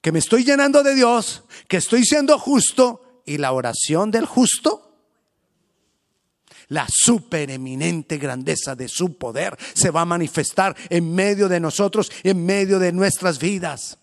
que 0.00 0.12
me 0.12 0.20
estoy 0.20 0.44
llenando 0.44 0.84
de 0.84 0.94
Dios, 0.94 1.42
que 1.66 1.78
estoy 1.78 2.04
siendo 2.04 2.38
justo 2.38 3.22
y 3.26 3.38
la 3.38 3.52
oración 3.52 4.12
del 4.12 4.26
justo, 4.26 4.96
la 6.68 6.86
supereminente 6.88 8.18
grandeza 8.18 8.76
de 8.76 8.88
su 8.88 9.18
poder 9.18 9.56
se 9.74 9.90
va 9.90 10.02
a 10.02 10.06
manifestar 10.06 10.76
en 10.88 11.12
medio 11.12 11.48
de 11.48 11.58
nosotros, 11.58 12.12
en 12.22 12.46
medio 12.46 12.78
de 12.78 12.92
nuestras 12.92 13.40
vidas. 13.40 13.98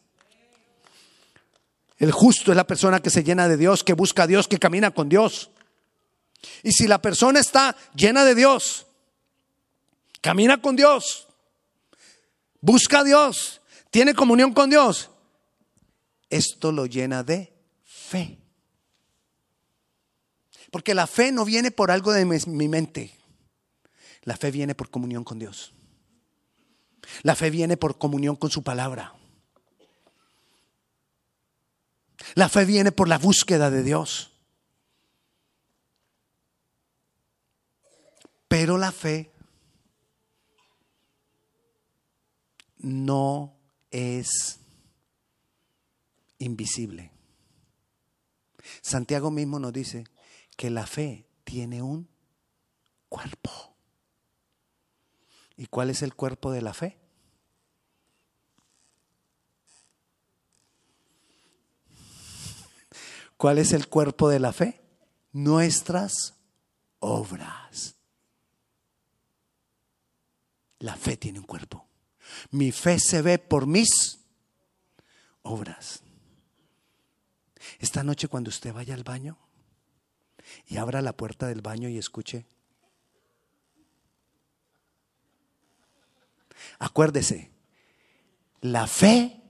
El 1.99 2.13
justo 2.13 2.51
es 2.51 2.55
la 2.55 2.65
persona 2.65 3.01
que 3.01 3.09
se 3.09 3.23
llena 3.23 3.49
de 3.49 3.57
Dios, 3.57 3.83
que 3.83 3.93
busca 3.93 4.23
a 4.23 4.27
Dios, 4.27 4.47
que 4.47 4.57
camina 4.57 4.91
con 4.91 5.09
Dios. 5.09 5.51
Y 6.63 6.71
si 6.71 6.87
la 6.87 7.01
persona 7.01 7.41
está 7.41 7.75
llena 7.93 8.23
de 8.23 8.35
Dios, 8.35 8.87
camina 10.21 10.61
con 10.61 10.77
Dios, 10.77 11.27
busca 12.61 12.99
a 12.99 13.03
Dios, 13.03 13.61
tiene 13.91 14.13
comunión 14.13 14.53
con 14.53 14.69
Dios, 14.69 15.09
esto 16.29 16.71
lo 16.71 16.85
llena 16.85 17.21
de 17.23 17.53
fe. 17.83 18.39
Porque 20.71 20.93
la 20.93 21.05
fe 21.05 21.33
no 21.33 21.43
viene 21.43 21.71
por 21.71 21.91
algo 21.91 22.13
de 22.13 22.25
mi 22.25 22.67
mente. 22.69 23.17
La 24.23 24.37
fe 24.37 24.51
viene 24.51 24.75
por 24.75 24.89
comunión 24.89 25.25
con 25.25 25.39
Dios. 25.39 25.73
La 27.23 27.35
fe 27.35 27.49
viene 27.49 27.75
por 27.75 27.97
comunión 27.97 28.35
con 28.35 28.51
su 28.51 28.63
palabra. 28.63 29.18
La 32.35 32.49
fe 32.49 32.65
viene 32.65 32.91
por 32.91 33.07
la 33.07 33.17
búsqueda 33.17 33.69
de 33.69 33.83
Dios. 33.83 34.31
Pero 38.47 38.77
la 38.77 38.91
fe 38.91 39.31
no 42.79 43.55
es 43.91 44.59
invisible. 46.39 47.11
Santiago 48.81 49.31
mismo 49.31 49.59
nos 49.59 49.73
dice 49.73 50.05
que 50.55 50.69
la 50.69 50.85
fe 50.85 51.25
tiene 51.43 51.81
un 51.81 52.09
cuerpo. 53.07 53.51
¿Y 55.57 55.67
cuál 55.67 55.89
es 55.89 56.01
el 56.01 56.15
cuerpo 56.15 56.51
de 56.51 56.61
la 56.61 56.73
fe? 56.73 56.97
¿Cuál 63.39 63.57
es 63.57 63.71
el 63.71 63.87
cuerpo 63.87 64.27
de 64.27 64.37
la 64.37 64.51
fe? 64.51 64.81
Nuestras 65.31 66.33
obras. 66.99 67.95
La 70.79 70.97
fe 70.97 71.15
tiene 71.15 71.39
un 71.39 71.45
cuerpo. 71.45 71.87
Mi 72.51 72.73
fe 72.73 72.99
se 72.99 73.21
ve 73.21 73.39
por 73.39 73.65
mis 73.65 74.19
obras. 75.41 76.01
Esta 77.79 78.03
noche 78.03 78.27
cuando 78.27 78.49
usted 78.49 78.73
vaya 78.73 78.93
al 78.93 79.05
baño 79.05 79.37
y 80.67 80.75
abra 80.75 81.01
la 81.01 81.13
puerta 81.13 81.47
del 81.47 81.61
baño 81.61 81.87
y 81.87 81.97
escuche, 81.97 82.45
acuérdese, 86.77 87.51
la 88.59 88.85
fe 88.85 89.41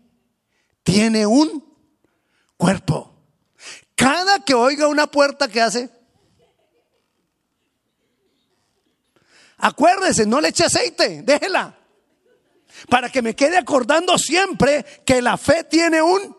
tiene 0.84 1.26
un 1.26 1.76
cuerpo. 2.56 3.19
Cada 4.00 4.40
que 4.46 4.54
oiga 4.54 4.88
una 4.88 5.08
puerta 5.08 5.50
que 5.50 5.60
hace, 5.60 5.90
acuérdese, 9.58 10.26
no 10.26 10.40
le 10.40 10.48
eche 10.48 10.64
aceite, 10.64 11.22
déjela. 11.24 11.78
Para 12.88 13.10
que 13.10 13.22
me 13.22 13.36
quede 13.36 13.58
acordando 13.58 14.18
siempre 14.18 14.86
que 15.06 15.22
la 15.22 15.36
fe 15.36 15.66
tiene 15.66 16.02
un 16.02 16.34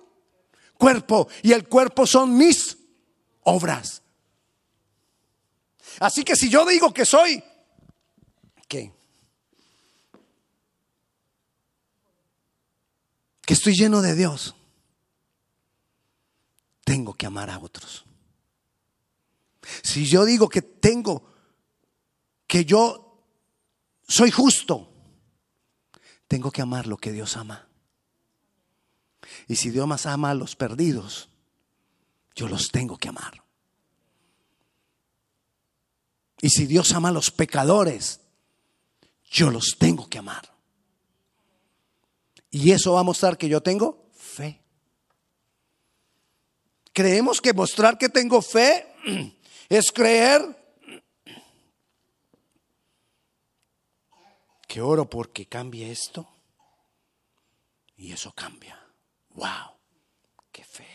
cuerpo 0.79 1.29
y 1.43 1.53
el 1.53 1.69
cuerpo 1.69 2.07
son 2.07 2.35
mis 2.35 2.79
obras. 3.43 4.01
Así 5.99 6.25
que 6.25 6.37
si 6.37 6.49
yo 6.49 6.65
digo 6.65 6.95
que 6.95 7.05
soy, 7.05 7.45
¿qué? 8.69 8.91
Que 13.43 13.53
estoy 13.53 13.75
lleno 13.75 14.01
de 14.01 14.15
Dios, 14.15 14.55
tengo 16.91 17.15
que 17.15 17.25
amar 17.25 17.51
a 17.51 17.59
otros. 17.61 18.05
Si 19.81 20.07
yo 20.07 20.25
digo 20.25 20.49
que 20.49 20.61
tengo, 20.61 21.23
que 22.49 22.65
yo 22.65 23.23
soy 24.09 24.33
justo, 24.33 24.93
tengo 26.27 26.51
que 26.51 26.63
amar 26.63 26.89
lo 26.89 26.97
que 26.97 27.13
Dios 27.13 27.37
ama. 27.37 27.69
Y 29.47 29.55
si 29.55 29.71
Dios 29.71 29.87
más 29.87 30.05
ama 30.05 30.31
a 30.31 30.35
los 30.35 30.57
perdidos, 30.57 31.29
yo 32.35 32.49
los 32.49 32.73
tengo 32.73 32.99
que 32.99 33.11
amar. 33.11 33.45
Y 36.41 36.51
si 36.51 36.67
Dios 36.67 36.93
ama 36.93 37.11
a 37.11 37.13
los 37.13 37.31
pecadores, 37.31 38.19
yo 39.31 39.53
los 39.53 39.77
tengo 39.79 40.09
que 40.09 40.19
amar. 40.19 40.53
Y 42.51 42.73
eso 42.73 42.95
va 42.95 43.01
a 43.01 43.05
mostrar 43.05 43.39
que 43.39 43.49
yo 43.49 43.63
tengo 43.63 44.11
fe. 44.13 44.61
Creemos 46.93 47.41
que 47.41 47.53
mostrar 47.53 47.99
que 47.99 48.09
tengo 48.09 48.43
fe 48.43 48.87
es 49.69 49.93
creer 49.93 50.57
que 54.67 54.81
oro 54.81 55.09
porque 55.09 55.47
cambie 55.47 55.91
esto 55.91 56.29
y 57.97 58.13
eso 58.13 58.33
cambia. 58.33 58.79
¡Wow! 59.31 59.77
¡Qué 60.51 60.65
fe! 60.65 60.87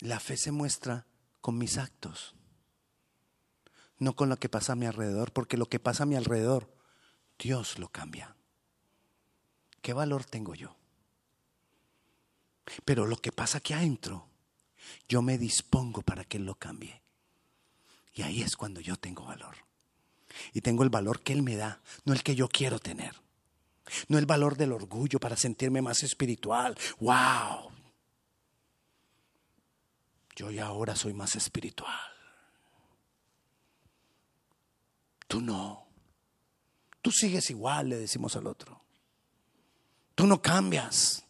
La 0.00 0.20
fe 0.20 0.36
se 0.36 0.50
muestra 0.50 1.06
con 1.40 1.58
mis 1.58 1.78
actos, 1.78 2.34
no 3.98 4.16
con 4.16 4.28
lo 4.28 4.38
que 4.38 4.48
pasa 4.48 4.72
a 4.72 4.76
mi 4.76 4.86
alrededor, 4.86 5.32
porque 5.32 5.56
lo 5.56 5.66
que 5.66 5.78
pasa 5.78 6.02
a 6.02 6.06
mi 6.06 6.16
alrededor, 6.16 6.74
Dios 7.38 7.78
lo 7.78 7.88
cambia. 7.88 8.36
¿Qué 9.84 9.92
valor 9.92 10.24
tengo 10.24 10.54
yo? 10.54 10.74
Pero 12.86 13.04
lo 13.04 13.18
que 13.18 13.32
pasa 13.32 13.58
aquí 13.58 13.74
adentro, 13.74 14.26
yo 15.10 15.20
me 15.20 15.36
dispongo 15.36 16.00
para 16.00 16.24
que 16.24 16.38
Él 16.38 16.46
lo 16.46 16.54
cambie. 16.54 17.02
Y 18.14 18.22
ahí 18.22 18.40
es 18.40 18.56
cuando 18.56 18.80
yo 18.80 18.96
tengo 18.96 19.26
valor. 19.26 19.56
Y 20.54 20.62
tengo 20.62 20.84
el 20.84 20.88
valor 20.88 21.20
que 21.20 21.34
Él 21.34 21.42
me 21.42 21.56
da, 21.56 21.82
no 22.06 22.14
el 22.14 22.22
que 22.22 22.34
yo 22.34 22.48
quiero 22.48 22.78
tener. 22.78 23.14
No 24.08 24.16
el 24.16 24.24
valor 24.24 24.56
del 24.56 24.72
orgullo 24.72 25.20
para 25.20 25.36
sentirme 25.36 25.82
más 25.82 26.02
espiritual. 26.02 26.78
¡Wow! 27.00 27.70
Yo 30.34 30.50
ya 30.50 30.64
ahora 30.64 30.96
soy 30.96 31.12
más 31.12 31.36
espiritual. 31.36 32.10
Tú 35.28 35.42
no. 35.42 35.86
Tú 37.02 37.12
sigues 37.12 37.50
igual, 37.50 37.90
le 37.90 37.98
decimos 37.98 38.34
al 38.34 38.46
otro. 38.46 38.83
Tú 40.14 40.26
no 40.26 40.40
cambias. 40.40 41.24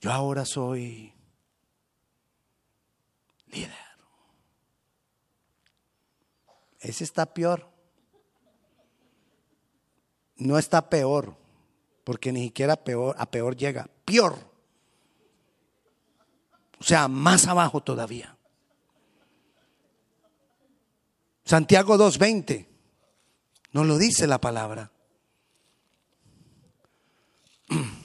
Yo 0.00 0.12
ahora 0.12 0.44
soy 0.44 1.12
líder. 3.48 3.72
Ese 6.80 7.04
está 7.04 7.26
peor. 7.26 7.68
No 10.36 10.56
está 10.56 10.88
peor, 10.88 11.36
porque 12.04 12.30
ni 12.30 12.44
siquiera 12.44 12.76
peor, 12.76 13.16
a 13.18 13.28
peor 13.28 13.56
llega. 13.56 13.90
Peor. 14.04 14.38
O 16.78 16.84
sea, 16.84 17.08
más 17.08 17.48
abajo 17.48 17.82
todavía. 17.82 18.36
Santiago 21.44 21.96
2.20. 21.96 22.68
No 23.72 23.82
lo 23.82 23.98
dice 23.98 24.26
la 24.28 24.40
palabra. 24.40 24.92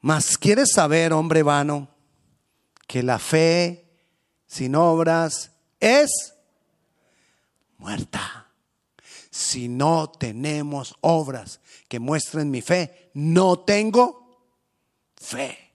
Mas 0.00 0.38
quieres 0.38 0.70
saber, 0.72 1.12
hombre 1.12 1.42
vano, 1.42 1.88
que 2.86 3.02
la 3.02 3.18
fe 3.18 3.86
sin 4.46 4.74
obras 4.74 5.50
es 5.80 6.34
muerta. 7.78 8.50
Si 9.30 9.68
no 9.68 10.08
tenemos 10.08 10.94
obras 11.00 11.60
que 11.88 11.98
muestren 11.98 12.50
mi 12.50 12.62
fe, 12.62 13.10
no 13.14 13.58
tengo 13.58 14.40
fe. 15.16 15.66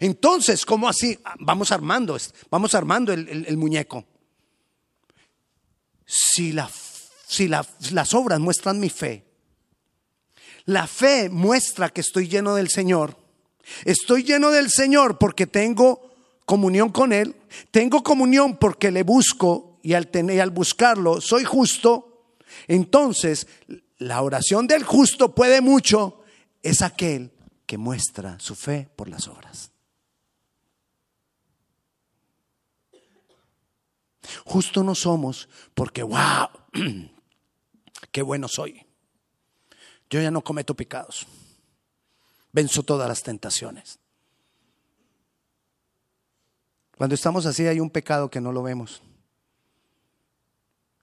Entonces, 0.00 0.66
¿cómo 0.66 0.88
así? 0.88 1.18
Vamos 1.38 1.72
armando, 1.72 2.16
vamos 2.50 2.74
armando 2.74 3.12
el, 3.12 3.56
muñeco. 3.56 4.04
Si, 6.04 6.52
la, 6.52 6.68
si 7.26 7.48
las 7.48 8.14
obras 8.14 8.40
muestran 8.40 8.78
mi 8.78 8.88
fe, 8.88 9.26
la 10.66 10.86
fe 10.86 11.28
muestra 11.28 11.88
que 11.90 12.00
estoy 12.00 12.28
lleno 12.28 12.54
del 12.54 12.68
Señor. 12.68 13.16
Estoy 13.84 14.24
lleno 14.24 14.50
del 14.50 14.70
Señor 14.70 15.18
porque 15.18 15.46
tengo 15.46 16.10
comunión 16.44 16.90
con 16.90 17.12
Él, 17.12 17.36
tengo 17.70 18.02
comunión 18.02 18.56
porque 18.56 18.90
le 18.90 19.02
busco 19.02 19.78
y 19.82 19.94
al, 19.94 20.10
al 20.40 20.50
buscarlo 20.50 21.20
soy 21.20 21.44
justo, 21.44 22.34
entonces 22.68 23.46
la 23.98 24.22
oración 24.22 24.66
del 24.66 24.84
justo 24.84 25.34
puede 25.34 25.60
mucho, 25.60 26.20
es 26.62 26.82
aquel 26.82 27.32
que 27.64 27.78
muestra 27.78 28.38
su 28.38 28.54
fe 28.54 28.88
por 28.94 29.08
las 29.08 29.26
obras. 29.28 29.70
Justo 34.44 34.82
no 34.82 34.94
somos 34.94 35.48
porque, 35.74 36.02
wow, 36.02 36.48
qué 38.16 38.22
bueno 38.22 38.48
soy. 38.48 38.86
Yo 40.08 40.22
ya 40.22 40.30
no 40.30 40.40
cometo 40.40 40.74
pecados. 40.74 41.26
Venzo 42.50 42.82
todas 42.82 43.06
las 43.06 43.22
tentaciones. 43.22 43.98
Cuando 46.96 47.14
estamos 47.14 47.44
así 47.44 47.66
hay 47.66 47.78
un 47.78 47.90
pecado 47.90 48.30
que 48.30 48.40
no 48.40 48.52
lo 48.52 48.62
vemos. 48.62 49.02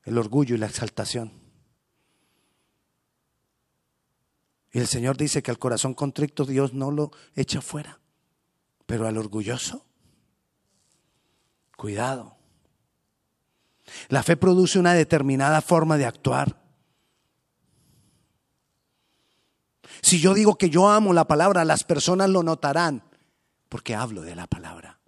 El 0.06 0.17
orgullo 0.17 0.56
y 0.56 0.58
la 0.58 0.65
exaltación. 0.65 1.32
Y 4.71 4.80
el 4.80 4.88
Señor 4.88 5.15
dice 5.15 5.43
que 5.43 5.52
al 5.52 5.60
corazón 5.60 5.93
contrito 5.93 6.45
Dios 6.45 6.73
no 6.73 6.89
lo 6.89 7.12
echa 7.36 7.62
fuera. 7.62 7.99
Pero 8.88 9.06
al 9.06 9.19
orgulloso, 9.19 9.86
cuidado. 11.78 12.38
La 14.10 14.23
fe 14.23 14.36
produce 14.36 14.80
una 14.80 14.95
determinada 14.95 15.62
forma 15.62 15.99
de 15.99 16.08
actuar. 16.08 16.62
Si 20.03 20.19
yo 20.19 20.33
digo 20.33 20.57
que 20.57 20.69
yo 20.69 20.89
amo 20.89 21.13
la 21.13 21.25
palabra, 21.25 21.63
las 21.63 21.85
personas 21.85 22.29
lo 22.29 22.43
notarán 22.43 23.03
porque 23.69 23.95
hablo 23.95 24.21
de 24.21 24.35
la 24.35 24.47
palabra. 24.47 24.99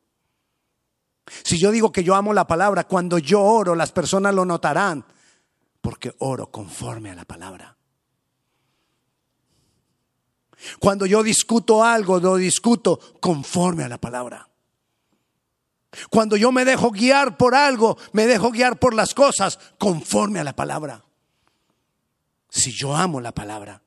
Si 1.43 1.59
yo 1.59 1.71
digo 1.71 1.91
que 1.91 2.01
yo 2.03 2.15
amo 2.15 2.33
la 2.33 2.47
palabra, 2.47 2.85
cuando 2.85 3.17
yo 3.19 3.41
oro, 3.41 3.75
las 3.75 3.91
personas 3.91 4.33
lo 4.33 4.45
notarán 4.45 5.05
porque 5.81 6.15
oro 6.19 6.49
conforme 6.49 7.11
a 7.11 7.15
la 7.15 7.25
palabra. 7.25 7.75
Cuando 10.79 11.05
yo 11.05 11.23
discuto 11.23 11.83
algo, 11.83 12.21
lo 12.21 12.37
discuto 12.37 12.97
conforme 13.19 13.83
a 13.83 13.89
la 13.89 13.99
palabra. 13.99 14.49
Cuando 16.09 16.37
yo 16.37 16.53
me 16.53 16.63
dejo 16.63 16.91
guiar 16.91 17.35
por 17.35 17.53
algo, 17.53 17.97
me 18.13 18.27
dejo 18.27 18.49
guiar 18.49 18.79
por 18.79 18.93
las 18.93 19.13
cosas 19.13 19.59
conforme 19.77 20.39
a 20.39 20.45
la 20.45 20.55
palabra. 20.55 21.03
Si 22.49 22.71
yo 22.71 22.95
amo 22.95 23.19
la 23.19 23.33
palabra, 23.33 23.81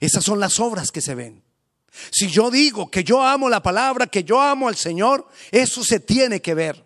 esas 0.00 0.24
son 0.24 0.40
las 0.40 0.60
obras 0.60 0.90
que 0.90 1.00
se 1.00 1.14
ven. 1.14 1.42
Si 2.10 2.28
yo 2.28 2.50
digo 2.50 2.90
que 2.90 3.04
yo 3.04 3.22
amo 3.22 3.48
la 3.48 3.62
palabra, 3.62 4.06
que 4.06 4.24
yo 4.24 4.40
amo 4.40 4.68
al 4.68 4.76
Señor, 4.76 5.28
eso 5.50 5.84
se 5.84 6.00
tiene 6.00 6.42
que 6.42 6.54
ver. 6.54 6.84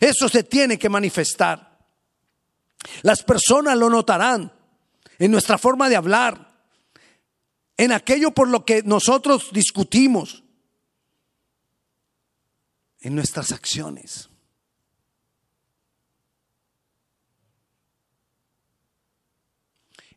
Eso 0.00 0.28
se 0.28 0.42
tiene 0.42 0.78
que 0.78 0.88
manifestar. 0.88 1.78
Las 3.02 3.22
personas 3.22 3.76
lo 3.76 3.88
notarán 3.88 4.52
en 5.18 5.30
nuestra 5.30 5.58
forma 5.58 5.88
de 5.88 5.96
hablar, 5.96 6.50
en 7.76 7.92
aquello 7.92 8.32
por 8.32 8.48
lo 8.48 8.64
que 8.64 8.82
nosotros 8.82 9.50
discutimos, 9.52 10.42
en 13.00 13.14
nuestras 13.14 13.52
acciones. 13.52 14.28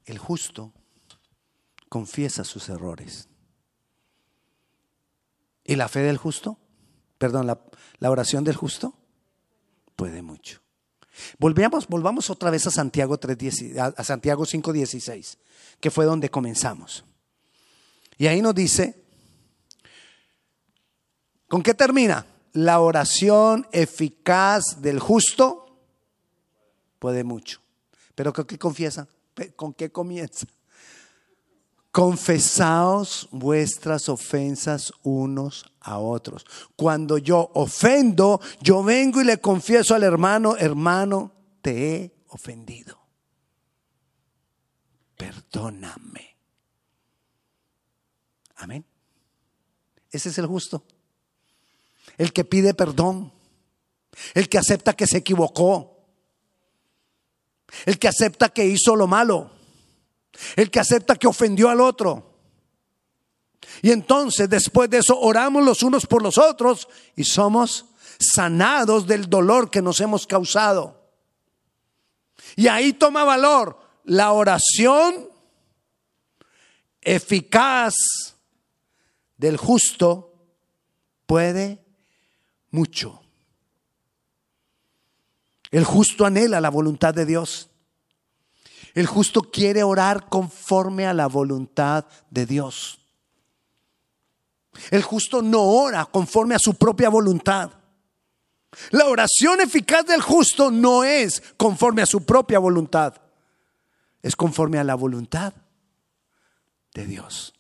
El 0.06 0.18
justo 0.18 0.74
confiesa 1.94 2.44
sus 2.44 2.70
errores. 2.70 3.28
¿Y 5.64 5.76
la 5.76 5.88
fe 5.88 6.00
del 6.00 6.18
justo? 6.18 6.58
Perdón, 7.20 7.46
la, 7.46 8.10
oración 8.10 8.44
del 8.44 8.56
justo 8.56 8.96
puede 9.96 10.24
mucho. 10.24 10.60
Volvamos, 11.38 11.88
volvamos 11.88 12.32
otra 12.32 12.50
vez 12.50 12.66
a 12.66 12.72
Santiago, 12.72 13.20
3, 13.20 13.78
a 13.78 14.04
Santiago 14.04 14.44
5.16, 14.44 15.38
que 15.80 15.92
fue 15.92 16.06
donde 16.06 16.32
comenzamos. 16.32 17.06
Y 18.18 18.26
ahí 18.26 18.42
nos 18.42 18.56
dice, 18.56 19.00
¿con 21.48 21.62
qué 21.62 21.76
termina? 21.76 22.26
La 22.54 22.80
oración 22.80 23.68
eficaz 23.72 24.82
del 24.82 25.00
justo 25.00 25.78
puede 26.98 27.24
mucho. 27.24 27.62
¿Pero 28.16 28.34
con 28.34 28.46
qué 28.46 28.58
confiesa? 28.58 29.08
¿Con 29.56 29.76
qué 29.76 29.92
comienza? 29.92 30.48
Confesaos 31.94 33.30
vuestras 33.30 34.10
ofensas 34.10 34.92
unos 35.04 35.72
a 35.80 36.00
otros. 36.00 36.44
Cuando 36.76 37.20
yo 37.20 37.52
ofendo, 37.54 38.42
yo 38.62 38.84
vengo 38.84 39.22
y 39.22 39.26
le 39.26 39.40
confieso 39.40 39.94
al 39.94 40.02
hermano, 40.02 40.58
hermano, 40.58 41.32
te 41.62 41.94
he 41.94 42.16
ofendido. 42.30 42.98
Perdóname. 45.16 46.36
Amén. 48.56 48.84
Ese 50.10 50.30
es 50.30 50.38
el 50.40 50.48
justo. 50.48 50.84
El 52.18 52.34
que 52.34 52.44
pide 52.44 52.74
perdón. 52.74 53.32
El 54.34 54.50
que 54.50 54.58
acepta 54.58 54.94
que 54.94 55.06
se 55.06 55.18
equivocó. 55.18 56.08
El 57.86 58.00
que 58.00 58.08
acepta 58.08 58.50
que 58.50 58.66
hizo 58.66 58.96
lo 58.96 59.06
malo 59.06 59.62
el 60.56 60.72
que 60.72 60.80
acepta 60.80 61.16
que 61.16 61.28
ofendió 61.28 61.70
al 61.70 61.82
otro. 61.82 62.32
Y 63.82 63.92
entonces 63.92 64.50
después 64.50 64.90
de 64.90 65.00
eso 65.00 65.20
oramos 65.20 65.64
los 65.64 65.84
unos 65.84 66.06
por 66.06 66.22
los 66.22 66.38
otros 66.38 66.88
y 67.16 67.24
somos 67.24 67.86
sanados 68.20 69.08
del 69.08 69.30
dolor 69.30 69.70
que 69.70 69.82
nos 69.82 70.00
hemos 70.00 70.28
causado. 70.28 71.02
Y 72.56 72.68
ahí 72.68 72.94
toma 72.94 73.24
valor 73.24 73.80
la 74.04 74.32
oración 74.32 75.30
eficaz 77.02 77.94
del 79.38 79.58
justo 79.58 80.34
puede 81.26 81.84
mucho. 82.72 83.22
El 85.72 85.84
justo 85.84 86.26
anhela 86.26 86.62
la 86.62 86.70
voluntad 86.70 87.14
de 87.14 87.26
Dios. 87.26 87.70
El 88.94 89.08
justo 89.08 89.42
quiere 89.42 89.84
orar 89.84 90.30
conforme 90.30 91.08
a 91.08 91.14
la 91.14 91.28
voluntad 91.28 92.06
de 92.30 92.46
Dios. 92.46 93.00
El 94.92 95.04
justo 95.04 95.42
no 95.42 95.62
ora 95.62 96.06
conforme 96.06 96.56
a 96.56 96.60
su 96.60 96.76
propia 96.76 97.10
voluntad. 97.10 97.72
La 98.92 99.06
oración 99.06 99.62
eficaz 99.62 100.06
del 100.06 100.22
justo 100.22 100.72
no 100.72 101.04
es 101.04 101.42
conforme 101.58 102.02
a 102.02 102.08
su 102.08 102.26
propia 102.26 102.60
voluntad, 102.60 103.16
es 104.22 104.36
conforme 104.36 104.80
a 104.80 104.84
la 104.84 104.96
voluntad 104.96 105.54
de 106.94 107.06
Dios. 107.06 107.54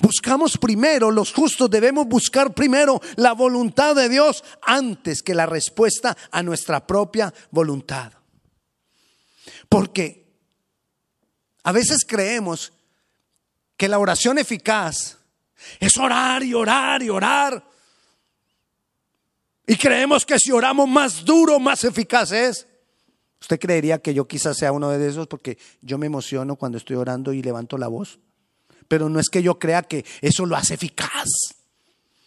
Buscamos 0.00 0.56
primero, 0.58 1.10
los 1.10 1.32
justos 1.32 1.70
debemos 1.70 2.06
buscar 2.06 2.54
primero 2.54 3.00
la 3.16 3.32
voluntad 3.32 3.94
de 3.94 4.08
Dios 4.08 4.42
antes 4.62 5.22
que 5.22 5.34
la 5.34 5.46
respuesta 5.46 6.16
a 6.30 6.42
nuestra 6.42 6.86
propia 6.86 7.32
voluntad. 7.50 8.12
Porque 9.68 10.26
a 11.62 11.72
veces 11.72 12.04
creemos 12.06 12.72
que 13.76 13.88
la 13.88 13.98
oración 13.98 14.38
eficaz 14.38 15.18
es 15.80 15.96
orar 15.96 16.42
y 16.42 16.54
orar 16.54 17.02
y 17.02 17.10
orar. 17.10 17.68
Y 19.66 19.76
creemos 19.76 20.24
que 20.24 20.38
si 20.38 20.52
oramos 20.52 20.88
más 20.88 21.24
duro, 21.24 21.58
más 21.58 21.82
eficaz 21.84 22.30
es. 22.32 22.66
¿Usted 23.40 23.58
creería 23.58 23.98
que 23.98 24.14
yo 24.14 24.26
quizás 24.26 24.56
sea 24.56 24.72
uno 24.72 24.90
de 24.90 25.08
esos 25.08 25.26
porque 25.26 25.58
yo 25.82 25.98
me 25.98 26.06
emociono 26.06 26.56
cuando 26.56 26.78
estoy 26.78 26.96
orando 26.96 27.32
y 27.32 27.42
levanto 27.42 27.76
la 27.76 27.88
voz? 27.88 28.20
Pero 28.88 29.08
no 29.08 29.18
es 29.18 29.28
que 29.28 29.42
yo 29.42 29.58
crea 29.58 29.82
que 29.82 30.04
eso 30.20 30.46
lo 30.46 30.56
hace 30.56 30.74
eficaz. 30.74 31.28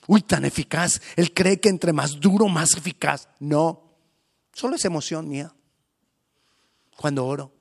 Uy, 0.08 0.22
tan 0.22 0.44
eficaz. 0.44 1.02
Él 1.16 1.34
cree 1.34 1.60
que 1.60 1.70
entre 1.70 1.94
más 1.94 2.20
duro, 2.20 2.48
más 2.50 2.74
eficaz. 2.76 3.30
No, 3.40 3.96
solo 4.54 4.76
es 4.76 4.84
emoción 4.84 5.30
mía 5.30 5.54
cuando 7.00 7.26
oro. 7.26 7.54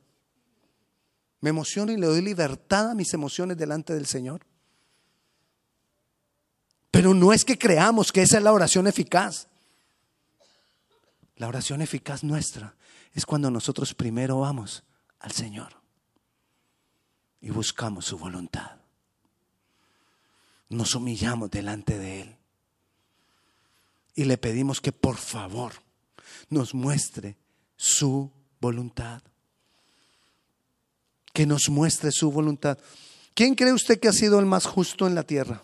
Me 1.41 1.51
emociono 1.51 1.93
y 1.93 1.97
le 1.97 2.09
doy 2.09 2.21
libertad 2.21 2.91
a 2.91 2.95
mis 2.97 3.15
emociones 3.15 3.57
delante 3.57 3.95
del 3.95 4.07
Señor. 4.07 4.45
Pero 6.91 7.15
no 7.15 7.33
es 7.33 7.45
que 7.45 7.57
creamos 7.57 8.11
que 8.11 8.23
esa 8.23 8.39
es 8.39 8.43
la 8.43 8.53
oración 8.53 8.89
eficaz. 8.89 9.47
La 11.37 11.47
oración 11.47 11.83
eficaz 11.83 12.25
nuestra 12.25 12.75
es 13.13 13.25
cuando 13.25 13.49
nosotros 13.49 13.95
primero 13.95 14.41
vamos 14.41 14.83
al 15.21 15.31
Señor 15.31 15.81
y 17.41 17.51
buscamos 17.51 18.07
su 18.07 18.19
voluntad. 18.19 18.81
Nos 20.69 20.97
humillamos 20.97 21.49
delante 21.49 21.97
de 21.97 22.23
Él 22.23 22.37
y 24.17 24.25
le 24.25 24.37
pedimos 24.37 24.81
que 24.81 24.91
por 24.91 25.17
favor 25.17 25.75
nos 26.51 26.75
muestre 26.75 27.37
su 27.77 28.33
voluntad. 28.61 29.23
Que 31.33 31.47
nos 31.47 31.69
muestre 31.69 32.11
su 32.13 32.31
voluntad. 32.31 32.79
¿Quién 33.35 33.55
cree 33.55 33.73
usted 33.73 34.01
que 34.01 34.09
ha 34.09 34.13
sido 34.13 34.41
el 34.41 34.47
más 34.47 34.67
justo 34.67 35.07
en 35.07 35.15
la 35.15 35.23
tierra? 35.23 35.63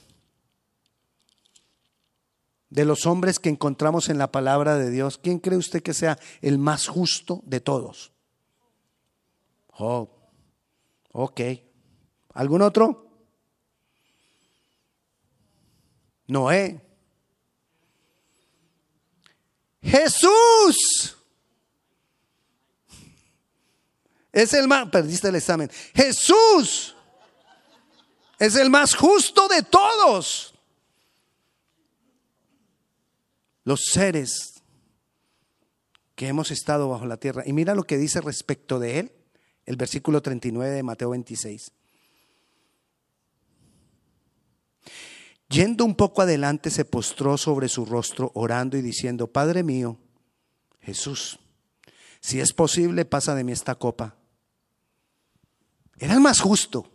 De 2.71 2.85
los 2.85 3.07
hombres 3.07 3.39
que 3.39 3.49
encontramos 3.49 4.09
en 4.09 4.19
la 4.19 4.31
palabra 4.33 4.77
de 4.77 4.91
Dios, 4.91 5.19
¿quién 5.19 5.39
cree 5.39 5.59
usted 5.59 5.83
que 5.83 5.95
sea 5.95 6.19
el 6.41 6.59
más 6.59 6.87
justo 6.87 7.43
de 7.45 7.61
todos? 7.61 8.13
Oh, 9.77 10.09
ok. 11.13 11.41
¿Algún 12.33 12.63
otro? 12.63 13.11
Noé. 16.27 16.81
Jesús. 19.83 21.17
Es 24.35 24.53
el 24.53 24.67
más, 24.67 24.91
perdiste 24.91 25.29
el 25.29 25.37
examen. 25.37 25.71
Jesús 25.95 26.97
es 28.41 28.57
el 28.57 28.69
más 28.69 28.97
justo 28.97 29.47
de 29.47 29.63
todos. 29.63 30.53
Los 33.63 33.85
seres 33.85 34.61
que 36.17 36.27
hemos 36.27 36.51
estado 36.51 36.89
bajo 36.89 37.07
la 37.07 37.17
tierra. 37.17 37.45
Y 37.47 37.53
mira 37.53 37.77
lo 37.77 37.85
que 37.85 37.97
dice 37.97 38.21
respecto 38.21 38.81
de 38.81 38.99
él, 38.99 39.13
el 39.67 39.77
versículo 39.77 40.21
39 40.21 40.75
de 40.75 40.83
Mateo 40.83 41.11
26. 41.11 41.71
Yendo 45.49 45.85
un 45.85 45.95
poco 45.95 46.23
adelante, 46.23 46.71
se 46.71 46.85
postró 46.85 47.39
sobre 47.39 47.69
su 47.69 47.85
rostro, 47.85 48.33
orando 48.35 48.77
y 48.77 48.83
diciendo, 48.83 49.29
Padre 49.29 49.63
mío, 49.63 49.97
Jesús, 50.81 51.39
si 52.21 52.41
es 52.41 52.53
posible, 52.53 53.05
pasa 53.05 53.37
de 53.37 53.45
mí 53.45 53.53
esta 53.53 53.77
copa. 53.77 54.17
Era 55.99 56.15
el 56.15 56.21
más 56.21 56.41
justo. 56.41 56.91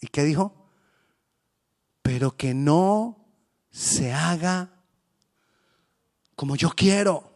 ¿Y 0.00 0.08
qué 0.08 0.24
dijo? 0.24 0.68
Pero 2.02 2.36
que 2.36 2.54
no 2.54 3.26
se 3.70 4.12
haga 4.12 4.70
como 6.34 6.56
yo 6.56 6.70
quiero, 6.70 7.32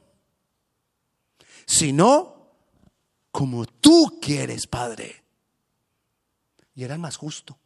sino 1.66 2.50
como 3.30 3.66
tú 3.66 4.18
quieres, 4.20 4.66
Padre. 4.66 5.24
Y 6.74 6.84
era 6.84 6.94
el 6.94 7.00
más 7.00 7.16
justo. 7.16 7.58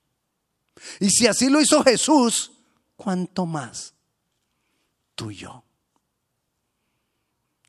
Y 1.01 1.11
si 1.11 1.27
así 1.27 1.49
lo 1.49 1.61
hizo 1.61 1.83
Jesús, 1.83 2.53
¿cuánto 2.97 3.47
más 3.47 3.95
tú 5.15 5.31
y 5.31 5.37
yo? 5.37 5.65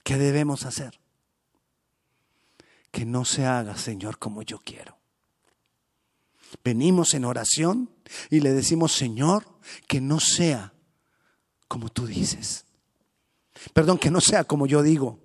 ¿Qué 0.03 0.17
debemos 0.17 0.65
hacer? 0.65 0.99
Que 2.91 3.05
no 3.05 3.25
se 3.25 3.45
haga, 3.45 3.77
Señor, 3.77 4.17
como 4.17 4.41
yo 4.41 4.59
quiero. 4.59 4.96
Venimos 6.63 7.13
en 7.13 7.25
oración 7.25 7.89
y 8.29 8.39
le 8.39 8.53
decimos, 8.53 8.93
Señor, 8.93 9.45
que 9.87 10.01
no 10.01 10.19
sea 10.19 10.73
como 11.67 11.89
tú 11.89 12.05
dices. 12.07 12.65
Perdón, 13.73 13.97
que 13.97 14.11
no 14.11 14.21
sea 14.21 14.43
como 14.43 14.67
yo 14.67 14.81
digo, 14.81 15.19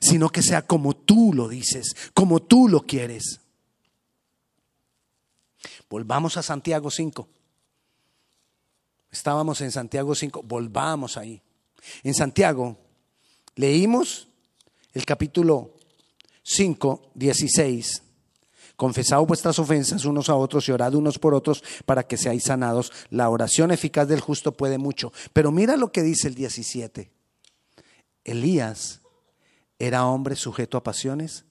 sino 0.00 0.28
que 0.28 0.42
sea 0.42 0.62
como 0.62 0.94
tú 0.94 1.32
lo 1.32 1.48
dices, 1.48 1.94
como 2.14 2.42
tú 2.42 2.68
lo 2.68 2.82
quieres. 2.82 3.40
Volvamos 5.88 6.36
a 6.36 6.42
Santiago 6.42 6.90
5. 6.90 7.28
Estábamos 9.10 9.60
en 9.62 9.72
Santiago 9.72 10.14
5, 10.14 10.42
volvamos 10.42 11.16
ahí. 11.16 11.40
En 12.02 12.14
Santiago 12.14 12.76
leímos 13.54 14.28
el 14.92 15.04
capítulo 15.06 15.74
5, 16.42 17.12
16. 17.14 18.02
Confesad 18.78 19.18
vuestras 19.22 19.58
ofensas 19.58 20.04
unos 20.04 20.28
a 20.28 20.36
otros 20.36 20.68
y 20.68 20.70
orad 20.70 20.94
unos 20.94 21.18
por 21.18 21.34
otros 21.34 21.64
para 21.84 22.04
que 22.04 22.16
seáis 22.16 22.44
sanados. 22.44 22.92
La 23.10 23.28
oración 23.28 23.72
eficaz 23.72 24.06
del 24.06 24.20
justo 24.20 24.52
puede 24.52 24.78
mucho. 24.78 25.12
Pero 25.32 25.50
mira 25.50 25.76
lo 25.76 25.90
que 25.90 26.04
dice 26.04 26.28
el 26.28 26.36
17. 26.36 27.10
Elías 28.22 29.00
era 29.80 30.06
hombre 30.06 30.36
sujeto 30.36 30.78
a 30.78 30.84
pasiones 30.84 31.44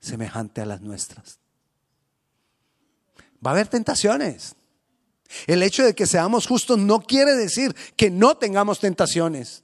semejante 0.00 0.62
a 0.62 0.64
las 0.64 0.80
nuestras. 0.80 1.40
Va 3.44 3.50
a 3.50 3.52
haber 3.52 3.68
tentaciones. 3.68 4.54
El 5.46 5.62
hecho 5.62 5.84
de 5.84 5.94
que 5.94 6.06
seamos 6.06 6.46
justos 6.46 6.78
no 6.78 7.02
quiere 7.02 7.36
decir 7.36 7.76
que 7.96 8.10
no 8.10 8.38
tengamos 8.38 8.80
tentaciones. 8.80 9.62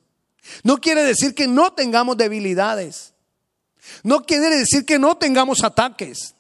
No 0.63 0.77
quiere 0.77 1.05
decir 1.05 1.35
que 1.35 1.49
no 1.49 1.73
tengamos 1.73 2.19
debilidades. 2.19 3.15
No 4.03 4.27
quiere 4.27 4.59
decir 4.59 4.85
que 4.85 4.99
no 4.99 5.17
tengamos 5.17 5.65
ataques. 5.65 6.36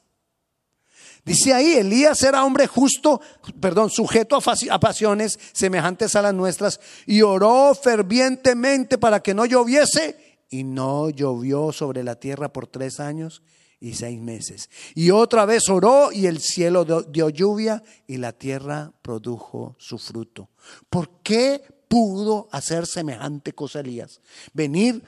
Dice 1.26 1.52
ahí, 1.52 1.72
Elías 1.72 2.22
era 2.22 2.44
hombre 2.44 2.68
justo, 2.68 3.20
perdón, 3.60 3.90
sujeto 3.90 4.38
a 4.70 4.78
pasiones 4.78 5.36
semejantes 5.52 6.14
a 6.14 6.22
las 6.22 6.32
nuestras 6.32 6.78
y 7.04 7.22
oró 7.22 7.74
fervientemente 7.74 8.96
para 8.96 9.18
que 9.18 9.34
no 9.34 9.44
lloviese 9.44 10.44
y 10.48 10.62
no 10.62 11.10
llovió 11.10 11.72
sobre 11.72 12.04
la 12.04 12.14
tierra 12.14 12.52
por 12.52 12.68
tres 12.68 13.00
años 13.00 13.42
y 13.80 13.94
seis 13.94 14.20
meses. 14.20 14.70
Y 14.94 15.10
otra 15.10 15.46
vez 15.46 15.68
oró 15.68 16.12
y 16.12 16.26
el 16.26 16.38
cielo 16.38 16.84
dio 16.84 17.28
lluvia 17.28 17.82
y 18.06 18.18
la 18.18 18.32
tierra 18.32 18.92
produjo 19.02 19.74
su 19.80 19.98
fruto. 19.98 20.50
¿Por 20.88 21.22
qué 21.24 21.60
pudo 21.88 22.48
hacer 22.52 22.86
semejante 22.86 23.52
cosa 23.52 23.80
Elías? 23.80 24.20
Venir 24.54 25.02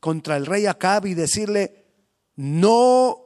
contra 0.00 0.38
el 0.38 0.46
rey 0.46 0.64
Acab 0.64 1.04
y 1.04 1.12
decirle, 1.12 1.84
no 2.36 3.18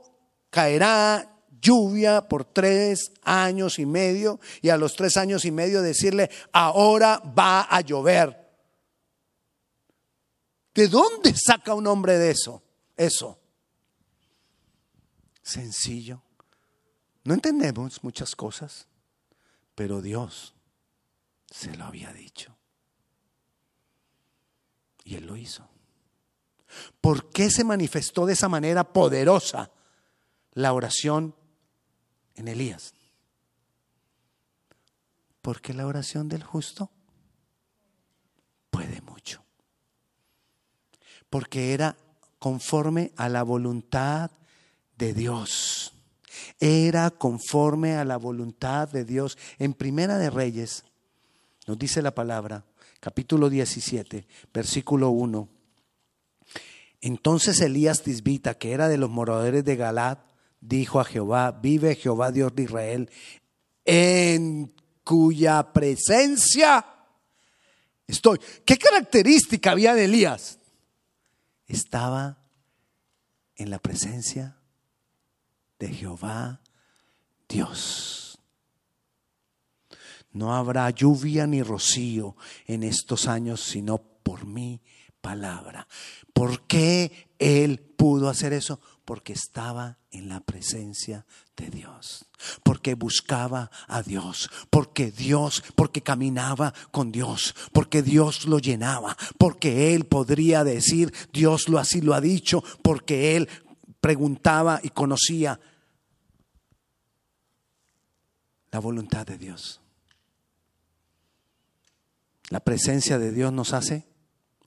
caerá 0.51 1.32
lluvia 1.62 2.29
por 2.29 2.44
tres 2.44 3.12
años 3.22 3.79
y 3.79 3.87
medio 3.87 4.40
y 4.61 4.68
a 4.68 4.77
los 4.77 4.94
tres 4.94 5.16
años 5.16 5.46
y 5.46 5.51
medio 5.51 5.81
decirle, 5.81 6.31
ahora 6.53 7.22
va 7.38 7.62
a 7.62 7.81
llover. 7.81 8.37
¿De 10.75 10.88
dónde 10.88 11.35
saca 11.35 11.75
un 11.75 11.87
hombre 11.87 12.18
de 12.18 12.33
eso? 12.33 12.62
Eso 12.96 13.38
sencillo. 15.42 16.22
No 17.25 17.35
entendemos 17.35 18.03
muchas 18.03 18.35
cosas, 18.35 18.87
pero 19.75 20.01
Dios 20.01 20.55
se 21.51 21.77
lo 21.77 21.85
había 21.85 22.12
dicho. 22.12 22.57
Y 25.05 25.16
Él 25.16 25.27
lo 25.27 25.37
hizo. 25.37 25.68
¿Por 27.01 27.31
qué 27.31 27.51
se 27.51 27.64
manifestó 27.64 28.25
de 28.25 28.33
esa 28.33 28.48
manera 28.48 28.92
poderosa 28.92 29.70
la 30.53 30.72
oración 30.72 31.35
en 32.37 32.49
Elías? 32.49 32.95
Porque 35.40 35.75
la 35.75 35.87
oración 35.87 36.29
del 36.29 36.42
justo 36.42 36.90
puede 38.71 39.01
mucho. 39.03 39.42
Porque 41.29 41.73
era 41.73 41.97
conforme 42.38 43.12
a 43.16 43.29
la 43.29 43.42
voluntad 43.42 44.31
de 44.99 45.14
Dios. 45.14 45.95
Era 46.61 47.11
conforme 47.11 47.97
a 47.97 48.05
la 48.05 48.16
voluntad 48.16 48.88
de 48.88 49.05
Dios. 49.05 49.38
En 49.59 49.75
Primera 49.75 50.18
de 50.18 50.31
Reyes 50.31 50.85
nos 51.66 51.79
dice 51.79 52.03
la 52.03 52.14
palabra, 52.14 52.64
capítulo 53.01 53.49
17, 53.51 54.27
versículo 54.53 55.11
1. 55.11 55.49
Entonces 57.01 57.61
Elías 57.61 58.03
Tisbita, 58.03 58.55
que 58.55 58.73
era 58.73 58.88
de 58.88 58.97
los 58.97 59.11
moradores 59.11 59.64
de 59.64 59.77
Galad, 59.77 60.18
dijo 60.62 61.01
a 61.01 61.05
Jehová, 61.05 61.51
vive 61.51 61.96
Jehová 61.96 62.31
Dios 62.31 62.55
de 62.55 62.62
Israel, 62.62 63.11
en 63.85 64.72
cuya 65.05 65.72
presencia 65.72 66.87
estoy. 68.07 68.40
¿Qué 68.64 68.79
característica 68.79 69.72
había 69.72 69.94
de 69.94 70.05
Elías? 70.05 70.61
Estaba 71.66 72.38
en 73.57 73.70
la 73.70 73.81
presencia 73.81 74.57
de 75.79 75.88
Jehová 75.88 76.61
Dios. 77.48 78.38
No 80.31 80.55
habrá 80.55 80.88
lluvia 80.90 81.46
ni 81.46 81.62
rocío 81.62 82.37
en 82.66 82.85
estos 82.85 83.27
años, 83.27 83.61
sino 83.61 83.98
por 83.98 84.46
mi 84.46 84.81
palabra. 85.20 85.88
¿Por 86.33 86.66
qué 86.66 87.29
él 87.38 87.81
pudo 87.81 88.29
hacer 88.29 88.53
eso? 88.53 88.81
Porque 89.05 89.33
estaba 89.33 89.99
en 90.11 90.29
la 90.29 90.41
presencia 90.41 91.27
de 91.57 91.71
Dios, 91.71 92.27
porque 92.62 92.95
buscaba 92.95 93.71
a 93.88 94.03
Dios, 94.03 94.51
porque 94.71 95.11
Dios, 95.11 95.62
porque 95.75 96.03
caminaba 96.03 96.73
con 96.91 97.11
Dios, 97.11 97.55
porque 97.73 98.03
Dios 98.03 98.47
lo 98.47 98.59
llenaba, 98.59 99.17
porque 99.38 99.95
él 99.95 100.05
podría 100.05 100.65
decir, 100.65 101.12
Dios 101.33 101.69
lo 101.69 101.79
así 101.79 102.01
lo 102.01 102.15
ha 102.15 102.21
dicho, 102.21 102.62
porque 102.83 103.37
él 103.37 103.49
preguntaba 104.01 104.81
y 104.83 104.91
conocía 104.91 105.59
la 108.71 108.79
voluntad 108.79 109.27
de 109.27 109.38
Dios. 109.38 109.81
La 112.49 112.61
presencia 112.61 113.19
de 113.19 113.33
Dios 113.33 113.53
nos 113.53 113.73
hace 113.73 114.07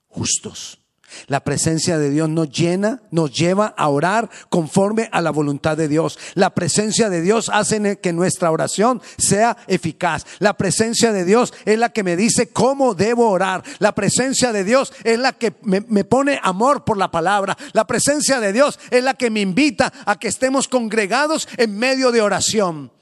justos. 0.08 0.80
La 1.28 1.40
presencia 1.40 1.98
de 1.98 2.10
Dios 2.10 2.28
nos 2.28 2.50
llena, 2.50 3.02
nos 3.10 3.32
lleva 3.32 3.74
a 3.76 3.88
orar 3.88 4.30
conforme 4.48 5.08
a 5.12 5.20
la 5.20 5.30
voluntad 5.30 5.76
de 5.76 5.88
Dios. 5.88 6.18
La 6.34 6.50
presencia 6.50 7.08
de 7.10 7.20
Dios 7.20 7.50
hace 7.52 7.98
que 7.98 8.12
nuestra 8.12 8.50
oración 8.50 9.02
sea 9.18 9.56
eficaz. 9.66 10.24
La 10.38 10.54
presencia 10.54 11.12
de 11.12 11.24
Dios 11.24 11.52
es 11.64 11.78
la 11.78 11.90
que 11.90 12.02
me 12.02 12.16
dice 12.16 12.48
cómo 12.48 12.94
debo 12.94 13.30
orar. 13.30 13.62
La 13.78 13.94
presencia 13.94 14.52
de 14.52 14.64
Dios 14.64 14.92
es 15.04 15.18
la 15.18 15.32
que 15.32 15.54
me, 15.62 16.04
pone 16.04 16.38
amor 16.42 16.84
por 16.84 16.96
la 16.96 17.10
palabra. 17.10 17.56
La 17.72 17.86
presencia 17.86 18.40
de 18.40 18.52
Dios 18.52 18.78
es 18.90 19.02
la 19.02 19.14
que 19.14 19.30
me 19.30 19.40
invita 19.40 19.92
a 20.04 20.18
que 20.18 20.28
estemos 20.28 20.68
congregados 20.68 21.48
en 21.56 21.76
medio 21.78 22.12
de 22.12 22.22
oración 22.22 22.92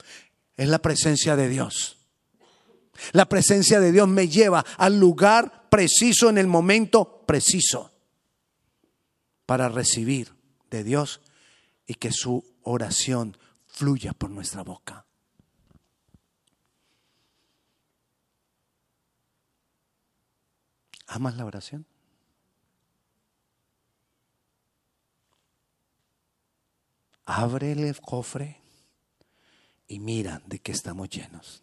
es 0.56 0.68
la 0.68 0.78
presencia 0.78 1.34
de 1.34 1.48
Dios. 1.48 1.98
La 3.12 3.28
presencia 3.28 3.80
de 3.80 3.90
Dios 3.90 4.06
me 4.06 4.28
lleva 4.28 4.64
al 4.78 5.00
lugar 5.00 5.68
preciso 5.68 6.30
en 6.30 6.38
el 6.38 6.46
momento 6.46 7.24
preciso 7.26 7.93
para 9.46 9.68
recibir 9.68 10.34
de 10.70 10.84
Dios 10.84 11.20
y 11.86 11.94
que 11.94 12.12
su 12.12 12.44
oración 12.62 13.36
fluya 13.66 14.12
por 14.12 14.30
nuestra 14.30 14.62
boca. 14.62 15.06
¿Amas 21.06 21.36
la 21.36 21.44
oración? 21.44 21.86
Abre 27.26 27.72
el 27.72 28.00
cofre 28.00 28.60
y 29.86 29.98
mira 29.98 30.42
de 30.46 30.58
qué 30.58 30.72
estamos 30.72 31.08
llenos. 31.08 31.62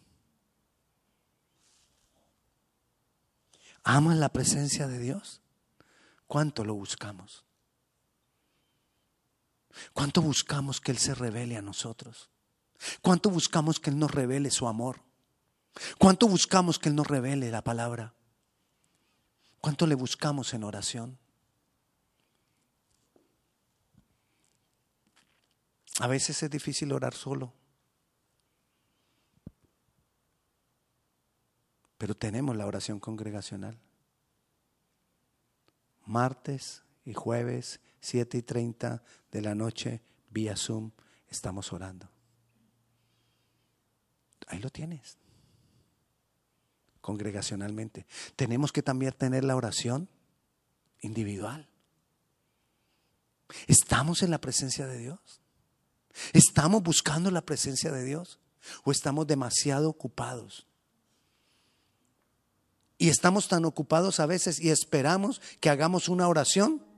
¿Amas 3.84 4.16
la 4.16 4.28
presencia 4.28 4.86
de 4.86 4.98
Dios? 4.98 5.40
¿Cuánto 6.26 6.64
lo 6.64 6.74
buscamos? 6.74 7.44
¿Cuánto 9.92 10.22
buscamos 10.22 10.80
que 10.80 10.92
Él 10.92 10.98
se 10.98 11.14
revele 11.14 11.56
a 11.56 11.62
nosotros? 11.62 12.30
¿Cuánto 13.00 13.30
buscamos 13.30 13.78
que 13.78 13.90
Él 13.90 13.98
nos 13.98 14.10
revele 14.10 14.50
su 14.50 14.66
amor? 14.66 15.00
¿Cuánto 15.98 16.28
buscamos 16.28 16.78
que 16.78 16.88
Él 16.88 16.96
nos 16.96 17.06
revele 17.06 17.50
la 17.50 17.62
palabra? 17.62 18.14
¿Cuánto 19.60 19.86
le 19.86 19.94
buscamos 19.94 20.52
en 20.54 20.64
oración? 20.64 21.18
A 26.00 26.06
veces 26.06 26.42
es 26.42 26.50
difícil 26.50 26.92
orar 26.92 27.14
solo. 27.14 27.52
Pero 31.98 32.16
tenemos 32.16 32.56
la 32.56 32.66
oración 32.66 32.98
congregacional. 32.98 33.78
Martes 36.04 36.82
y 37.04 37.14
jueves, 37.14 37.80
7 38.02 38.38
y 38.38 38.42
30 38.42 39.02
de 39.30 39.40
la 39.40 39.54
noche, 39.54 40.02
vía 40.30 40.56
Zoom, 40.56 40.90
estamos 41.28 41.72
orando. 41.72 42.10
Ahí 44.48 44.58
lo 44.58 44.70
tienes. 44.70 45.16
Congregacionalmente. 47.00 48.06
Tenemos 48.36 48.72
que 48.72 48.82
también 48.82 49.12
tener 49.12 49.44
la 49.44 49.56
oración 49.56 50.08
individual. 51.00 51.68
¿Estamos 53.66 54.22
en 54.22 54.30
la 54.30 54.40
presencia 54.40 54.86
de 54.86 54.98
Dios? 54.98 55.40
¿Estamos 56.32 56.82
buscando 56.82 57.30
la 57.30 57.42
presencia 57.42 57.92
de 57.92 58.04
Dios? 58.04 58.40
¿O 58.84 58.90
estamos 58.90 59.26
demasiado 59.28 59.88
ocupados? 59.88 60.66
Y 62.98 63.08
estamos 63.08 63.48
tan 63.48 63.64
ocupados 63.64 64.18
a 64.20 64.26
veces 64.26 64.60
y 64.60 64.70
esperamos 64.70 65.40
que 65.60 65.70
hagamos 65.70 66.08
una 66.08 66.28
oración 66.28 66.91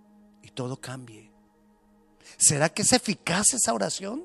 y 0.44 0.50
todo 0.50 0.76
cambie. 0.76 1.30
¿Será 2.37 2.68
que 2.68 2.83
es 2.83 2.92
eficaz 2.92 3.54
esa 3.54 3.72
oración? 3.72 4.24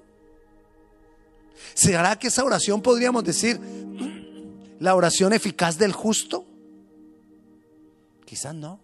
¿Será 1.73 2.17
que 2.17 2.27
esa 2.27 2.43
oración 2.43 2.81
podríamos 2.81 3.23
decir 3.23 3.59
la 4.79 4.95
oración 4.95 5.33
eficaz 5.33 5.77
del 5.77 5.93
justo? 5.93 6.45
Quizás 8.25 8.53
no. 8.53 8.79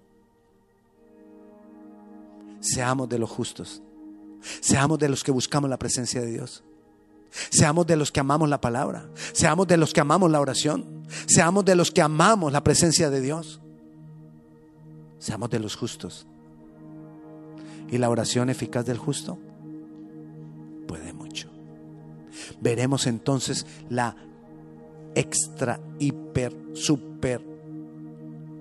Seamos 2.61 3.09
de 3.09 3.19
los 3.19 3.29
justos. 3.29 3.81
Seamos 4.61 4.97
de 4.97 5.09
los 5.09 5.23
que 5.23 5.31
buscamos 5.31 5.69
la 5.69 5.77
presencia 5.77 6.21
de 6.21 6.31
Dios. 6.31 6.63
Seamos 7.49 7.85
de 7.85 7.97
los 7.97 8.11
que 8.11 8.21
amamos 8.21 8.47
la 8.47 8.61
palabra. 8.61 9.09
Seamos 9.33 9.67
de 9.67 9.77
los 9.77 9.93
que 9.93 9.99
amamos 9.99 10.31
la 10.31 10.39
oración. 10.39 11.05
Seamos 11.27 11.65
de 11.65 11.75
los 11.75 11.91
que 11.91 12.01
amamos 12.01 12.51
la 12.51 12.63
presencia 12.63 13.09
de 13.09 13.21
Dios. 13.21 13.59
Seamos 15.19 15.49
de 15.49 15.59
los 15.59 15.75
justos. 15.75 16.25
Y 17.91 17.97
la 17.97 18.09
oración 18.09 18.49
eficaz 18.49 18.85
del 18.85 18.97
justo 18.97 19.37
puede 20.87 21.13
mucho. 21.13 21.49
Veremos 22.61 23.07
entonces 23.07 23.65
la 23.89 24.15
extra, 25.13 25.79
hiper, 25.99 26.53
super, 26.73 27.41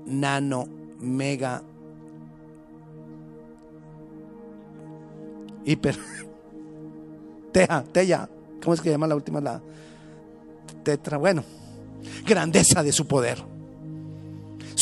nano, 0.07 0.67
mega, 1.01 1.63
hiper, 5.65 5.99
teja, 7.53 7.83
tella, 7.85 8.29
¿cómo 8.63 8.75
es 8.75 8.81
que 8.81 8.91
llama 8.91 9.07
la 9.07 9.17
última? 9.17 9.41
La 9.41 9.61
tetra, 10.83 11.17
bueno, 11.17 11.43
grandeza 12.27 12.83
de 12.83 12.93
su 12.93 13.07
poder. 13.07 13.54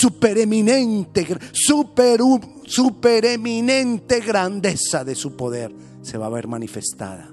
Supereminente, 0.03 1.39
super, 1.53 2.19
supereminente 2.67 4.19
grandeza 4.19 5.05
de 5.05 5.15
su 5.15 5.37
poder 5.37 5.73
se 6.03 6.19
va 6.19 6.27
a 6.27 6.29
ver 6.29 6.49
manifestada 6.49 7.33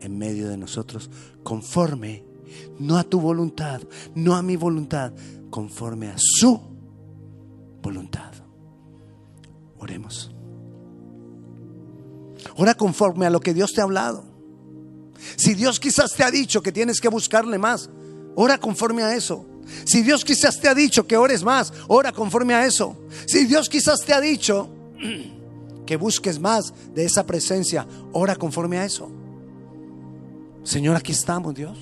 en 0.00 0.16
medio 0.16 0.48
de 0.48 0.56
nosotros 0.56 1.10
conforme, 1.42 2.24
no 2.78 2.96
a 2.96 3.04
tu 3.04 3.20
voluntad, 3.20 3.82
no 4.14 4.34
a 4.34 4.40
mi 4.40 4.56
voluntad, 4.56 5.12
conforme 5.50 6.08
a 6.08 6.14
su 6.16 6.58
voluntad. 7.82 8.32
Oremos. 9.78 10.34
Ora 12.56 12.72
conforme 12.72 13.26
a 13.26 13.30
lo 13.30 13.40
que 13.40 13.52
Dios 13.52 13.74
te 13.74 13.82
ha 13.82 13.84
hablado. 13.84 14.24
Si 15.36 15.52
Dios 15.52 15.78
quizás 15.78 16.14
te 16.14 16.24
ha 16.24 16.30
dicho 16.30 16.62
que 16.62 16.72
tienes 16.72 16.98
que 16.98 17.08
buscarle 17.08 17.58
más, 17.58 17.90
ora 18.36 18.56
conforme 18.56 19.02
a 19.02 19.14
eso. 19.14 19.44
Si 19.84 20.02
Dios 20.02 20.24
quizás 20.24 20.60
te 20.60 20.68
ha 20.68 20.74
dicho 20.74 21.06
que 21.06 21.16
ores 21.16 21.42
más, 21.42 21.72
ora 21.88 22.12
conforme 22.12 22.54
a 22.54 22.66
eso. 22.66 22.96
Si 23.26 23.44
Dios 23.44 23.68
quizás 23.68 24.00
te 24.00 24.12
ha 24.12 24.20
dicho 24.20 24.68
que 25.86 25.96
busques 25.96 26.38
más 26.38 26.72
de 26.94 27.04
esa 27.04 27.26
presencia, 27.26 27.86
ora 28.12 28.36
conforme 28.36 28.78
a 28.78 28.84
eso. 28.84 29.10
Señor, 30.62 30.96
aquí 30.96 31.12
estamos, 31.12 31.54
Dios. 31.54 31.78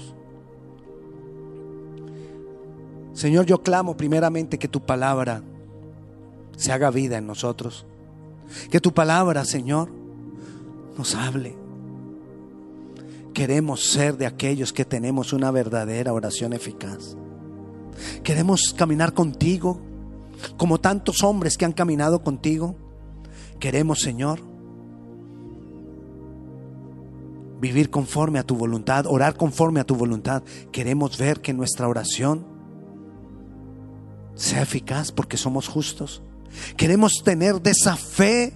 Señor, 3.14 3.46
yo 3.46 3.62
clamo 3.62 3.96
primeramente 3.96 4.58
que 4.58 4.68
tu 4.68 4.80
palabra 4.80 5.42
se 6.56 6.72
haga 6.72 6.90
vida 6.90 7.18
en 7.18 7.26
nosotros. 7.26 7.86
Que 8.70 8.80
tu 8.80 8.92
palabra, 8.92 9.44
Señor, 9.44 9.90
nos 10.96 11.14
hable. 11.14 11.56
Queremos 13.32 13.84
ser 13.84 14.16
de 14.16 14.26
aquellos 14.26 14.72
que 14.72 14.84
tenemos 14.84 15.32
una 15.32 15.50
verdadera 15.50 16.12
oración 16.12 16.52
eficaz. 16.52 17.16
Queremos 18.22 18.74
caminar 18.76 19.14
contigo 19.14 19.80
como 20.56 20.80
tantos 20.80 21.22
hombres 21.22 21.56
que 21.56 21.64
han 21.64 21.72
caminado 21.72 22.22
contigo. 22.22 22.76
Queremos, 23.60 24.00
Señor, 24.00 24.40
vivir 27.60 27.90
conforme 27.90 28.40
a 28.40 28.42
tu 28.42 28.56
voluntad, 28.56 29.06
orar 29.06 29.36
conforme 29.36 29.80
a 29.80 29.84
tu 29.84 29.94
voluntad. 29.94 30.42
Queremos 30.72 31.16
ver 31.16 31.40
que 31.40 31.54
nuestra 31.54 31.88
oración 31.88 32.44
sea 34.34 34.62
eficaz 34.62 35.12
porque 35.12 35.36
somos 35.36 35.68
justos. 35.68 36.22
Queremos 36.76 37.22
tener 37.24 37.62
de 37.62 37.70
esa 37.70 37.96
fe 37.96 38.52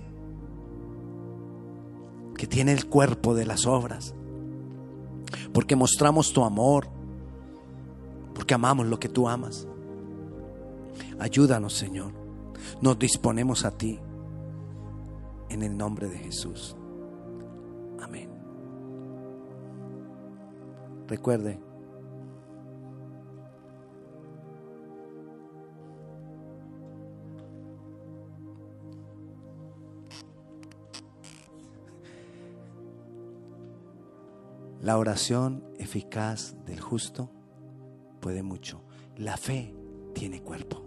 que 2.37 2.47
tiene 2.47 2.73
el 2.73 2.87
cuerpo 2.87 3.35
de 3.35 3.47
las 3.47 3.67
obras. 3.67 4.15
Porque 5.53 5.77
mostramos 5.77 6.33
tu 6.33 6.45
amor. 6.45 6.89
Porque 8.37 8.53
amamos 8.53 8.87
lo 8.87 9.01
que 9.01 9.09
tú 9.09 9.27
amas. 9.29 9.67
Ayúdanos, 11.19 11.73
Señor. 11.73 12.13
Nos 12.83 12.99
disponemos 12.99 13.65
a 13.65 13.71
ti. 13.71 13.99
En 15.49 15.63
el 15.63 15.77
nombre 15.77 16.09
de 16.09 16.19
Jesús. 16.19 16.77
Amén. 17.99 18.29
Recuerde, 21.09 21.59
la 34.83 34.99
oración 34.99 35.65
eficaz 35.79 36.55
del 36.67 36.81
justo 36.81 37.31
puede 38.27 38.43
mucho. 38.43 38.83
La 39.19 39.37
fe 39.37 39.73
tiene 40.13 40.43
cuerpo. 40.43 40.83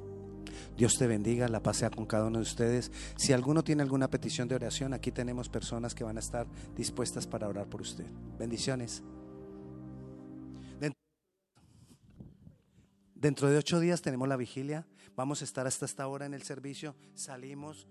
Dios 0.75 0.97
te 0.97 1.07
bendiga, 1.07 1.47
la 1.47 1.63
paz 1.63 1.77
sea 1.77 1.89
con 1.89 2.05
cada 2.05 2.25
uno 2.25 2.39
de 2.39 2.43
ustedes. 2.43 2.91
Si 3.15 3.31
alguno 3.31 3.63
tiene 3.63 3.81
alguna 3.81 4.09
petición 4.09 4.49
de 4.49 4.55
oración, 4.55 4.93
aquí 4.93 5.13
tenemos 5.13 5.47
personas 5.47 5.95
que 5.95 6.03
van 6.03 6.17
a 6.17 6.19
estar 6.19 6.47
dispuestas 6.75 7.27
para 7.27 7.47
orar 7.47 7.69
por 7.69 7.79
usted. 7.79 8.07
Bendiciones. 8.37 9.03
Dentro 13.15 13.49
de 13.49 13.57
ocho 13.57 13.79
días 13.79 14.01
tenemos 14.01 14.27
la 14.27 14.35
vigilia. 14.35 14.85
Vamos 15.15 15.39
a 15.39 15.45
estar 15.45 15.65
hasta 15.65 15.85
esta 15.85 16.07
hora 16.09 16.25
en 16.25 16.33
el 16.33 16.43
servicio. 16.43 16.93
Salimos, 17.13 17.87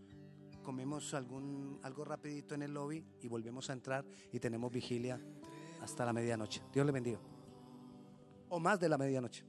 comemos 0.63 1.15
algún, 1.15 1.81
algo 1.83 2.05
rapidito 2.05 2.55
en 2.55 2.61
el 2.61 2.75
lobby 2.75 3.03
y 3.23 3.29
volvemos 3.29 3.71
a 3.71 3.73
entrar 3.73 4.05
y 4.31 4.41
tenemos 4.41 4.71
vigilia 4.71 5.19
hasta 5.81 6.05
la 6.05 6.13
medianoche. 6.13 6.61
Dios 6.71 6.85
le 6.85 6.93
bendiga. 6.93 7.38
O 8.49 8.59
más 8.59 8.81
de 8.81 8.89
la 8.89 8.99
medianoche. 8.99 9.45